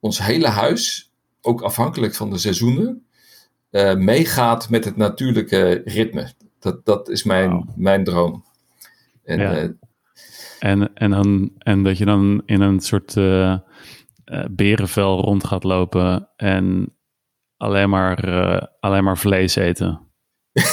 ons 0.00 0.22
hele 0.22 0.48
huis, 0.48 1.10
ook 1.40 1.62
afhankelijk 1.62 2.14
van 2.14 2.30
de 2.30 2.38
seizoenen, 2.38 3.06
uh, 3.70 3.94
meegaat 3.94 4.68
met 4.70 4.84
het 4.84 4.96
natuurlijke 4.96 5.82
ritme. 5.84 6.32
Dat, 6.58 6.84
dat 6.84 7.08
is 7.08 7.24
mijn, 7.24 7.72
mijn 7.76 8.04
droom. 8.04 8.44
En, 9.24 9.38
ja. 9.38 9.62
uh, 9.62 9.70
en, 10.58 10.94
en, 10.94 11.10
dan, 11.10 11.50
en 11.58 11.82
dat 11.82 11.98
je 11.98 12.04
dan 12.04 12.42
in 12.46 12.60
een 12.60 12.80
soort 12.80 13.16
uh, 13.16 13.56
berenvel 14.50 15.20
rond 15.20 15.44
gaat 15.44 15.64
lopen 15.64 16.28
en 16.36 16.94
alleen 17.56 17.88
maar, 17.90 18.18
alleen 18.80 19.04
maar 19.04 19.18
vlees 19.18 19.56
eten. 19.56 20.05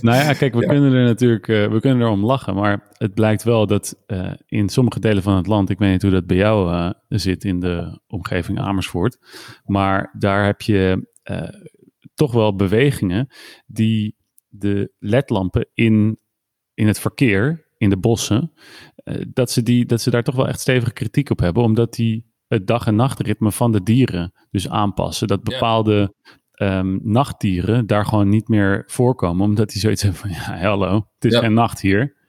nou 0.00 0.16
ja, 0.16 0.32
kijk, 0.32 0.54
we 0.54 0.66
kunnen 0.66 0.92
er 0.92 1.04
natuurlijk 1.04 1.48
uh, 1.48 1.70
we 1.70 1.80
kunnen 1.80 2.06
er 2.06 2.12
om 2.12 2.24
lachen, 2.24 2.54
maar 2.54 2.88
het 2.92 3.14
blijkt 3.14 3.42
wel 3.42 3.66
dat 3.66 4.02
uh, 4.06 4.32
in 4.46 4.68
sommige 4.68 5.00
delen 5.00 5.22
van 5.22 5.36
het 5.36 5.46
land, 5.46 5.70
ik 5.70 5.78
weet 5.78 5.90
niet 5.90 6.02
hoe 6.02 6.10
dat 6.10 6.26
bij 6.26 6.36
jou 6.36 6.72
uh, 6.72 6.90
zit 7.08 7.44
in 7.44 7.60
de 7.60 8.00
omgeving 8.06 8.60
Amersfoort, 8.60 9.18
maar 9.64 10.14
daar 10.18 10.44
heb 10.44 10.62
je 10.62 11.10
toch 12.14 12.32
wel 12.32 12.56
bewegingen 12.56 13.28
die 13.66 14.16
de 14.48 14.92
ledlampen 14.98 15.68
in, 15.74 16.18
in 16.74 16.86
het 16.86 17.00
verkeer, 17.00 17.66
in 17.76 17.90
de 17.90 17.98
bossen, 17.98 18.52
dat, 19.32 19.50
ze 19.50 19.62
die, 19.62 19.86
dat 19.86 20.00
ze 20.00 20.10
daar 20.10 20.22
toch 20.22 20.34
wel 20.34 20.48
echt 20.48 20.60
stevige 20.60 20.92
kritiek 20.92 21.30
op 21.30 21.38
hebben, 21.38 21.62
omdat 21.62 21.94
die 21.94 22.32
het 22.52 22.66
dag- 22.66 22.86
en 22.86 22.96
nachtritme 22.96 23.52
van 23.52 23.72
de 23.72 23.82
dieren 23.82 24.32
dus 24.50 24.68
aanpassen. 24.68 25.28
Dat 25.28 25.42
bepaalde 25.42 26.14
ehm, 26.52 26.98
nachtdieren 27.02 27.86
daar 27.86 28.04
gewoon 28.06 28.28
niet 28.28 28.48
meer 28.48 28.82
voorkomen, 28.86 29.44
omdat 29.46 29.70
die 29.70 29.80
zoiets 29.80 30.02
hebben 30.02 30.20
van, 30.20 30.30
ja, 30.56 30.58
hallo, 30.68 31.06
het 31.18 31.32
is 31.32 31.38
geen 31.38 31.54
nacht 31.54 31.80
hier. 31.80 32.20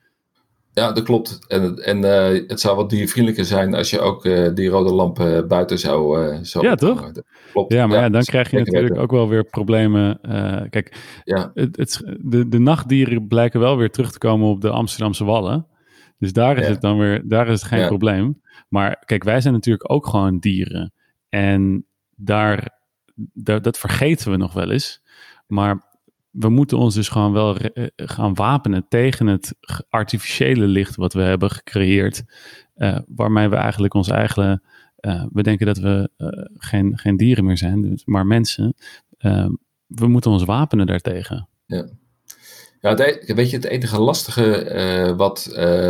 Ja, 0.74 0.92
dat 0.92 1.04
klopt. 1.04 1.40
En, 1.48 1.76
en 1.84 1.98
uh, 1.98 2.48
het 2.48 2.60
zou 2.60 2.76
wat 2.76 2.90
diervriendelijker 2.90 3.46
zijn 3.46 3.74
als 3.76 3.90
je 3.90 4.00
ook 4.00 4.26
uh, 4.26 4.54
die 4.54 4.70
rode 4.70 4.94
lampen 4.94 5.48
buiten 5.48 5.80
zou, 5.80 6.36
zou 6.46 6.66
Ja, 6.66 6.76
toch? 6.76 7.12
Klopt. 7.52 7.74
Ja, 7.74 7.88
maar 7.88 8.00
ja, 8.00 8.10
dan 8.10 8.22
krijg 8.24 8.52
je 8.52 8.58
natuurlijk 8.58 8.88
weten. 8.88 9.04
ook 9.04 9.12
wel 9.12 9.30
weer 9.30 9.44
problemen. 9.44 10.20
kijk, 10.70 10.96
ja. 11.24 11.52
het, 11.54 11.78
het, 11.78 12.18
de, 12.22 12.48
de 12.48 12.60
nachtdieren 12.60 13.28
blijken 13.28 13.60
wel 13.60 13.78
weer 13.78 13.90
terug 13.90 14.12
te 14.12 14.18
komen 14.18 14.48
op 14.48 14.62
de 14.62 14.70
Amsterdamse 14.70 15.24
Wallen. 15.24 15.68
Dus 16.18 16.34
daar 16.34 16.58
is 16.58 16.66
Ja. 16.66 16.72
het 16.72 16.82
dan 16.82 16.98
weer, 16.98 17.22
daar 17.28 17.48
is 17.48 17.60
het 17.60 17.70
geen 17.70 17.80
Ja. 17.80 17.88
probleem. 17.88 18.42
Maar 18.70 19.04
kijk, 19.06 19.24
wij 19.24 19.42
zijn 19.42 19.54
natuurlijk 19.54 19.92
ook 19.92 20.08
gewoon 20.08 20.40
dieren. 20.40 20.94
En 21.30 21.86
daar, 22.16 22.80
daar, 23.16 23.62
dat 23.62 23.78
vergeten 23.78 24.32
we 24.32 24.38
nog 24.38 24.54
wel 24.54 24.72
eens. 24.72 25.02
Maar 25.48 25.92
we 26.32 26.50
moeten 26.50 26.78
ons 26.78 26.96
dus 26.96 27.10
gewoon 27.10 27.32
wel 27.32 27.58
eh, 27.58 27.88
gaan 27.96 28.34
wapenen 28.34 28.86
tegen 28.90 29.28
het 29.28 29.56
artificiële 29.90 30.66
licht 30.66 30.96
wat 30.96 31.14
we 31.14 31.22
hebben 31.22 31.52
gecreëerd. 31.52 32.24
eh, 32.74 32.98
waarmee 33.08 33.48
we 33.50 33.56
eigenlijk 33.56 33.94
ons 33.94 34.10
eigen. 34.10 34.64
eh, 34.96 35.26
we 35.32 35.44
denken 35.44 35.66
dat 35.66 35.78
we 35.78 36.10
geen, 36.58 36.98
geen 36.98 37.18
dieren 37.18 37.46
meer 37.46 37.58
zijn, 37.58 37.82
dus- 37.82 38.06
maar 38.06 38.26
mensen. 38.26 38.76
We 39.88 40.08
moeten 40.08 40.32
ons 40.32 40.44
wapenen 40.44 40.86
daartegen. 40.86 41.48
Ja, 42.82 42.90
het, 42.90 43.00
e- 43.00 43.34
weet 43.34 43.50
je, 43.50 43.56
het 43.56 43.66
enige 43.66 44.00
lastige 44.00 45.14
wat 45.18 45.50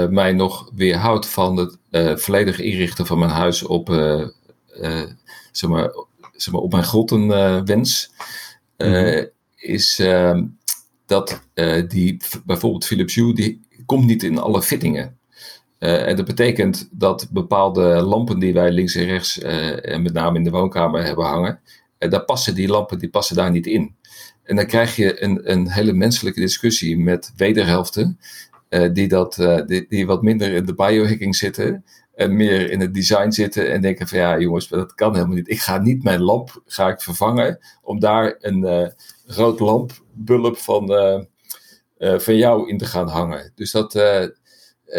mij 0.10 0.34
nog 0.34 0.72
weerhoudt 0.76 1.28
van 1.28 1.58
het 1.58 1.78
volledig 2.22 2.60
inrichten 2.60 3.06
van 3.06 3.20
mijn 3.20 3.32
huis 3.32 3.64
op, 3.64 3.88
zeg 5.52 5.70
maar, 5.70 5.92
zeg 6.44 6.54
maar, 6.54 6.64
op 6.64 6.72
mijn 6.72 6.84
grottenwens, 6.84 8.12
eh 8.78 8.90
Mhm. 8.90 9.26
is 9.56 10.00
ehm, 10.00 10.46
dat 11.06 11.42
eh, 11.54 11.88
die, 11.88 12.18
bijvoorbeeld 12.46 12.86
Philips 12.86 13.16
Hue, 13.16 13.34
die 13.34 13.62
komt 13.86 14.06
niet 14.06 14.24
in 14.24 14.38
alle 14.38 14.62
fittingen. 14.62 15.18
Eh, 15.80 16.08
en 16.08 16.16
dat 16.16 16.26
betekent 16.26 16.88
dat 16.92 17.28
bepaalde 17.32 18.02
lampen 18.02 18.40
die 18.40 18.54
wij 18.54 18.72
links 18.72 18.96
en 18.96 19.06
rechts, 19.06 19.40
eh, 19.40 19.92
en 19.94 20.02
met 20.02 20.14
name 20.14 20.38
in 20.38 20.44
de 20.44 20.50
woonkamer 20.50 21.04
hebben 21.06 21.26
hangen, 21.26 21.60
eh, 21.98 22.10
daar 22.10 22.26
passen 22.26 22.56
die 22.56 22.68
lampen 22.68 23.00
die 23.00 23.10
passen 23.10 23.36
daar 23.36 23.52
niet 23.52 23.68
in. 23.68 23.96
En 24.44 24.56
dan 24.56 24.66
krijg 24.66 24.96
je 24.96 25.24
een, 25.24 25.52
een 25.52 25.72
hele 25.72 25.94
menselijke 25.94 26.40
discussie 26.40 26.98
met 26.98 27.34
wederhelften, 27.36 28.20
eh, 28.70 28.94
die, 28.94 29.08
dat, 29.08 29.38
eh, 29.40 29.66
die, 29.66 29.86
die 29.90 30.06
wat 30.06 30.22
minder 30.24 30.54
in 30.54 30.66
de 30.66 30.76
biohacking 30.76 31.36
zitten 31.36 31.86
en 32.16 32.36
meer 32.36 32.72
in 32.72 32.80
het 32.80 32.94
design 32.94 33.32
zitten 33.32 33.72
en 33.72 33.82
denken 33.82 34.08
van 34.08 34.18
ja 34.18 34.40
jongens, 34.40 34.68
dat 34.68 34.96
kan 34.96 35.14
helemaal 35.14 35.36
niet. 35.36 35.50
Ik 35.50 35.60
ga 35.60 35.78
niet 35.78 36.04
mijn 36.04 36.22
lamp 36.22 36.62
ga 36.66 36.90
ik 36.90 37.02
vervangen 37.02 37.60
om 37.82 38.00
daar 38.00 38.36
een 38.40 38.64
eh, 38.64 38.88
rood 39.26 39.60
lampbulb 39.60 40.58
van, 40.58 40.94
eh, 40.94 41.22
eh, 41.98 42.20
van 42.20 42.36
jou 42.36 42.70
in 42.70 42.78
te 42.78 42.86
gaan 42.86 43.08
hangen. 43.08 43.52
Dus 43.56 43.72
dat, 43.72 43.92
da- 43.92 44.30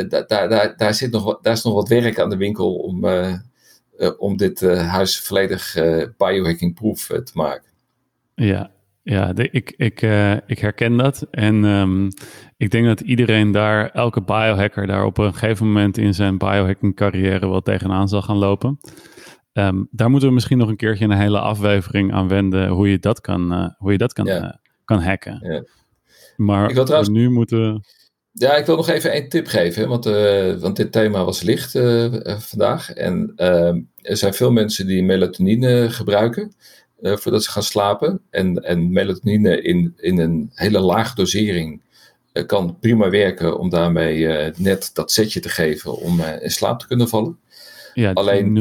daar, 0.09 0.49
daar, 0.49 0.76
daar, 0.76 0.94
zit 0.94 1.11
nog 1.11 1.40
daar 1.40 1.52
is 1.52 1.62
nog 1.62 1.75
wat 1.75 1.88
werk 1.88 2.18
aan 2.18 2.30
de 2.30 2.37
winkel 2.37 2.75
om, 2.75 3.06
om 4.18 4.37
dit 4.37 4.61
huis 4.76 5.21
volledig 5.21 5.76
biohacking-proof 6.16 7.06
te 7.06 7.33
maken. 7.35 7.71
Ja, 8.35 8.71
ja 9.02 9.33
ik, 9.35 9.75
ik, 9.76 10.02
ik 10.47 10.59
herken 10.59 10.97
dat. 10.97 11.26
En 11.30 11.64
ehm, 11.64 12.09
ik 12.64 12.70
denk 12.70 12.87
dat 12.87 13.00
iedereen 13.00 13.53
daar, 13.53 13.90
elke 13.90 14.20
biohacker, 14.22 14.87
daar 14.87 15.05
op 15.05 15.18
een 15.18 15.33
gegeven 15.35 15.66
moment 15.66 15.98
in 15.98 16.14
zijn 16.14 16.38
biohacking 16.38 16.96
carrière 16.96 17.48
wel 17.48 17.61
tegenaan 17.61 18.09
zal 18.09 18.22
gaan 18.22 18.37
lopen. 18.37 18.81
Ehm, 19.53 19.83
daar 19.90 20.11
moeten 20.11 20.29
we 20.29 20.35
misschien 20.35 20.59
nog 20.59 20.68
een 20.68 20.77
keertje 20.77 21.05
een 21.05 21.11
hele 21.18 21.38
aflevering 21.38 22.12
aan 22.12 22.29
wenden, 22.29 22.68
hoe 22.68 22.90
je 22.90 22.98
dat 22.98 23.20
kan, 23.20 23.53
eh, 23.53 23.68
hoe 23.79 23.92
je 23.92 23.98
dat 23.98 24.12
kan, 24.12 24.24
Ja. 24.27 24.42
eh, 24.42 24.57
kan 24.85 25.00
hacken. 25.03 25.38
Ja. 25.53 25.64
Maar 26.37 26.68
Ik 26.68 26.74
wil 26.74 26.85
trouwens- 26.85 27.11
voor 27.11 27.18
nu 27.20 27.31
moeten 27.31 27.59
we... 27.72 27.81
Ja, 28.33 28.57
ik 28.57 28.66
wil 28.66 28.77
nog 28.77 28.88
even 28.88 29.12
één 29.12 29.29
tip 29.29 29.46
geven, 29.46 29.88
want, 29.88 30.07
eh, 30.07 30.55
want 30.55 30.77
dit 30.77 30.92
thema 30.92 31.24
was 31.24 31.42
licht 31.42 31.70
vandaag. 32.38 32.90
En 32.92 33.33
ehm, 33.37 33.81
er 34.03 34.16
zijn 34.16 34.35
veel 34.35 34.50
mensen 34.53 34.87
die 34.87 35.03
melatonine 35.03 35.90
gebruiken 35.90 36.53
voordat 37.03 37.44
ze 37.44 37.50
gaan 37.50 37.62
slapen. 37.62 38.20
En, 38.31 38.57
en 38.57 38.92
melatonine 38.92 39.62
in, 39.62 39.92
in 39.96 40.18
een 40.18 40.50
hele 40.55 40.81
lage 40.81 41.14
dosering 41.14 41.81
kan 42.47 42.79
prima 42.81 43.11
werken 43.11 43.59
om 43.59 43.70
daarmee 43.70 44.27
eh, 44.29 44.55
net 44.57 44.90
dat 44.92 45.12
setje 45.12 45.40
te 45.40 45.49
geven 45.49 45.97
om 45.97 46.20
eh, 46.20 46.42
in 46.42 46.51
slaap 46.51 46.79
te 46.81 46.87
kunnen 46.87 47.09
vallen. 47.09 47.38
Ja, 47.94 48.12
Alleen, 48.12 48.59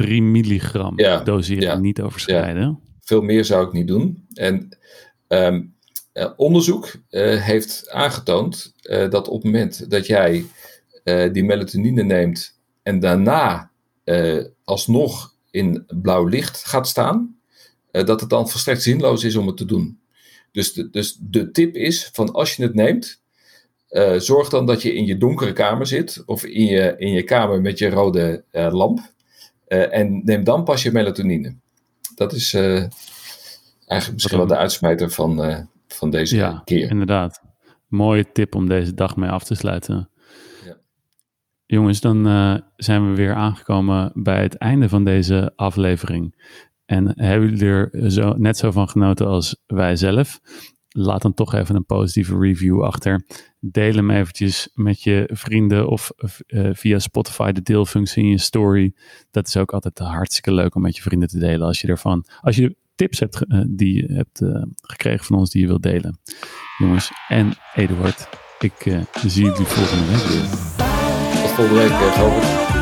0,0 0.00 0.06
0,3 0.06 0.08
milligram 0.22 0.92
Ja, 0.98 1.20
doseren, 1.20 1.62
ja, 1.62 1.78
niet 1.78 2.00
overschrijden. 2.00 2.80
Veel 3.00 3.22
meer 3.22 3.44
zou 3.44 3.66
ik 3.66 3.72
niet 3.72 3.88
doen. 3.88 4.26
En 4.34 4.78
ehm, 5.26 5.62
eh, 6.12 6.30
onderzoek 6.36 6.92
eh, 7.08 7.42
heeft 7.42 7.90
aangetoond 7.90 8.74
eh, 8.82 9.10
dat 9.10 9.28
op 9.28 9.42
het 9.42 9.52
moment 9.52 9.90
dat 9.90 10.06
jij 10.06 10.44
eh, 11.04 11.32
die 11.32 11.44
melatonine 11.44 12.02
neemt 12.02 12.58
en 12.82 13.00
daarna 13.00 13.70
eh, 14.04 14.44
alsnog 14.64 15.34
in 15.50 15.84
blauw 16.02 16.26
licht 16.26 16.64
gaat 16.64 16.88
staan, 16.88 17.36
eh, 17.90 18.04
dat 18.06 18.20
het 18.20 18.30
dan 18.30 18.48
volstrekt 18.48 18.82
zinloos 18.82 19.24
is 19.24 19.36
om 19.36 19.46
het 19.46 19.56
te 19.56 19.64
doen. 19.64 19.99
Dus 20.52 20.72
de, 20.72 20.90
dus 20.90 21.16
de 21.20 21.50
tip 21.50 21.74
is 21.74 22.08
van 22.12 22.32
als 22.32 22.56
je 22.56 22.62
het 22.62 22.74
neemt, 22.74 23.20
eh, 23.88 24.14
zorg 24.18 24.48
dan 24.48 24.66
dat 24.66 24.82
je 24.82 24.94
in 24.94 25.06
je 25.06 25.16
donkere 25.18 25.52
kamer 25.52 25.86
zit 25.86 26.22
of 26.26 26.44
in 26.44 26.64
je, 26.64 26.94
in 26.98 27.12
je 27.12 27.22
kamer 27.22 27.60
met 27.60 27.78
je 27.78 27.90
rode 27.90 28.44
eh, 28.50 28.72
lamp. 28.72 29.00
Eh, 29.66 29.96
en 29.96 30.24
neem 30.24 30.44
dan 30.44 30.64
pas 30.64 30.82
je 30.82 30.92
melatonine. 30.92 31.54
Dat 32.14 32.32
is 32.32 32.54
eigenlijk 32.54 34.12
misschien 34.12 34.38
wel 34.38 34.46
de 34.46 34.56
uitsmijter 34.56 35.10
van, 35.10 35.66
van 35.88 36.10
deze 36.10 36.36
Ja, 36.36 36.62
keer. 36.64 36.90
inderdaad. 36.90 37.42
Mooie 37.88 38.32
tip 38.32 38.54
om 38.54 38.68
deze 38.68 38.94
dag 38.94 39.16
mee 39.16 39.30
af 39.30 39.44
te 39.44 39.54
sluiten. 39.54 40.08
Ja. 40.64 40.76
Jongens, 41.66 42.00
dan 42.00 42.24
zijn 42.76 43.10
we 43.10 43.16
weer 43.16 43.34
aangekomen 43.34 44.12
bij 44.14 44.42
het 44.42 44.54
einde 44.54 44.88
van 44.88 45.04
deze 45.04 45.52
aflevering. 45.56 46.34
En 46.90 47.12
hebben 47.16 47.48
jullie 47.48 47.68
er 47.68 48.10
zo, 48.10 48.34
net 48.36 48.56
zo 48.56 48.70
van 48.70 48.88
genoten 48.88 49.26
als 49.26 49.56
wij 49.66 49.96
zelf? 49.96 50.40
Laat 50.88 51.22
dan 51.22 51.34
toch 51.34 51.54
even 51.54 51.74
een 51.74 51.84
positieve 51.84 52.38
review 52.38 52.82
achter. 52.82 53.26
Deel 53.60 53.94
hem 53.94 54.10
eventjes 54.10 54.70
met 54.74 55.02
je 55.02 55.30
vrienden 55.32 55.88
of 55.88 56.10
eh, 56.46 56.68
via 56.72 56.98
Spotify 56.98 57.52
de 57.52 57.62
deelfunctie 57.62 58.22
in 58.22 58.28
je 58.28 58.38
story. 58.38 58.94
Dat 59.30 59.46
is 59.46 59.56
ook 59.56 59.72
altijd 59.72 59.98
hartstikke 59.98 60.54
leuk 60.54 60.74
om 60.74 60.82
met 60.82 60.96
je 60.96 61.02
vrienden 61.02 61.28
te 61.28 61.38
delen. 61.38 61.66
Als 61.66 61.80
je 61.80 61.88
ervan, 61.88 62.26
als 62.40 62.56
je 62.56 62.76
tips 62.94 63.18
hebt 63.18 63.44
eh, 63.46 63.60
die 63.68 63.94
je 63.94 64.12
hebt 64.12 64.40
eh, 64.40 64.62
gekregen 64.82 65.24
van 65.24 65.36
ons 65.36 65.50
die 65.50 65.60
je 65.60 65.66
wilt 65.66 65.82
delen. 65.82 66.18
Jongens 66.78 67.10
en 67.28 67.52
Eduard, 67.74 68.28
ik 68.58 69.04
zie 69.26 69.44
jullie 69.44 69.66
volgende 69.66 70.12
week 70.12 70.22
weer. 70.22 70.46
Volgende 71.48 71.80
week, 71.80 71.90
eh, 71.90 72.79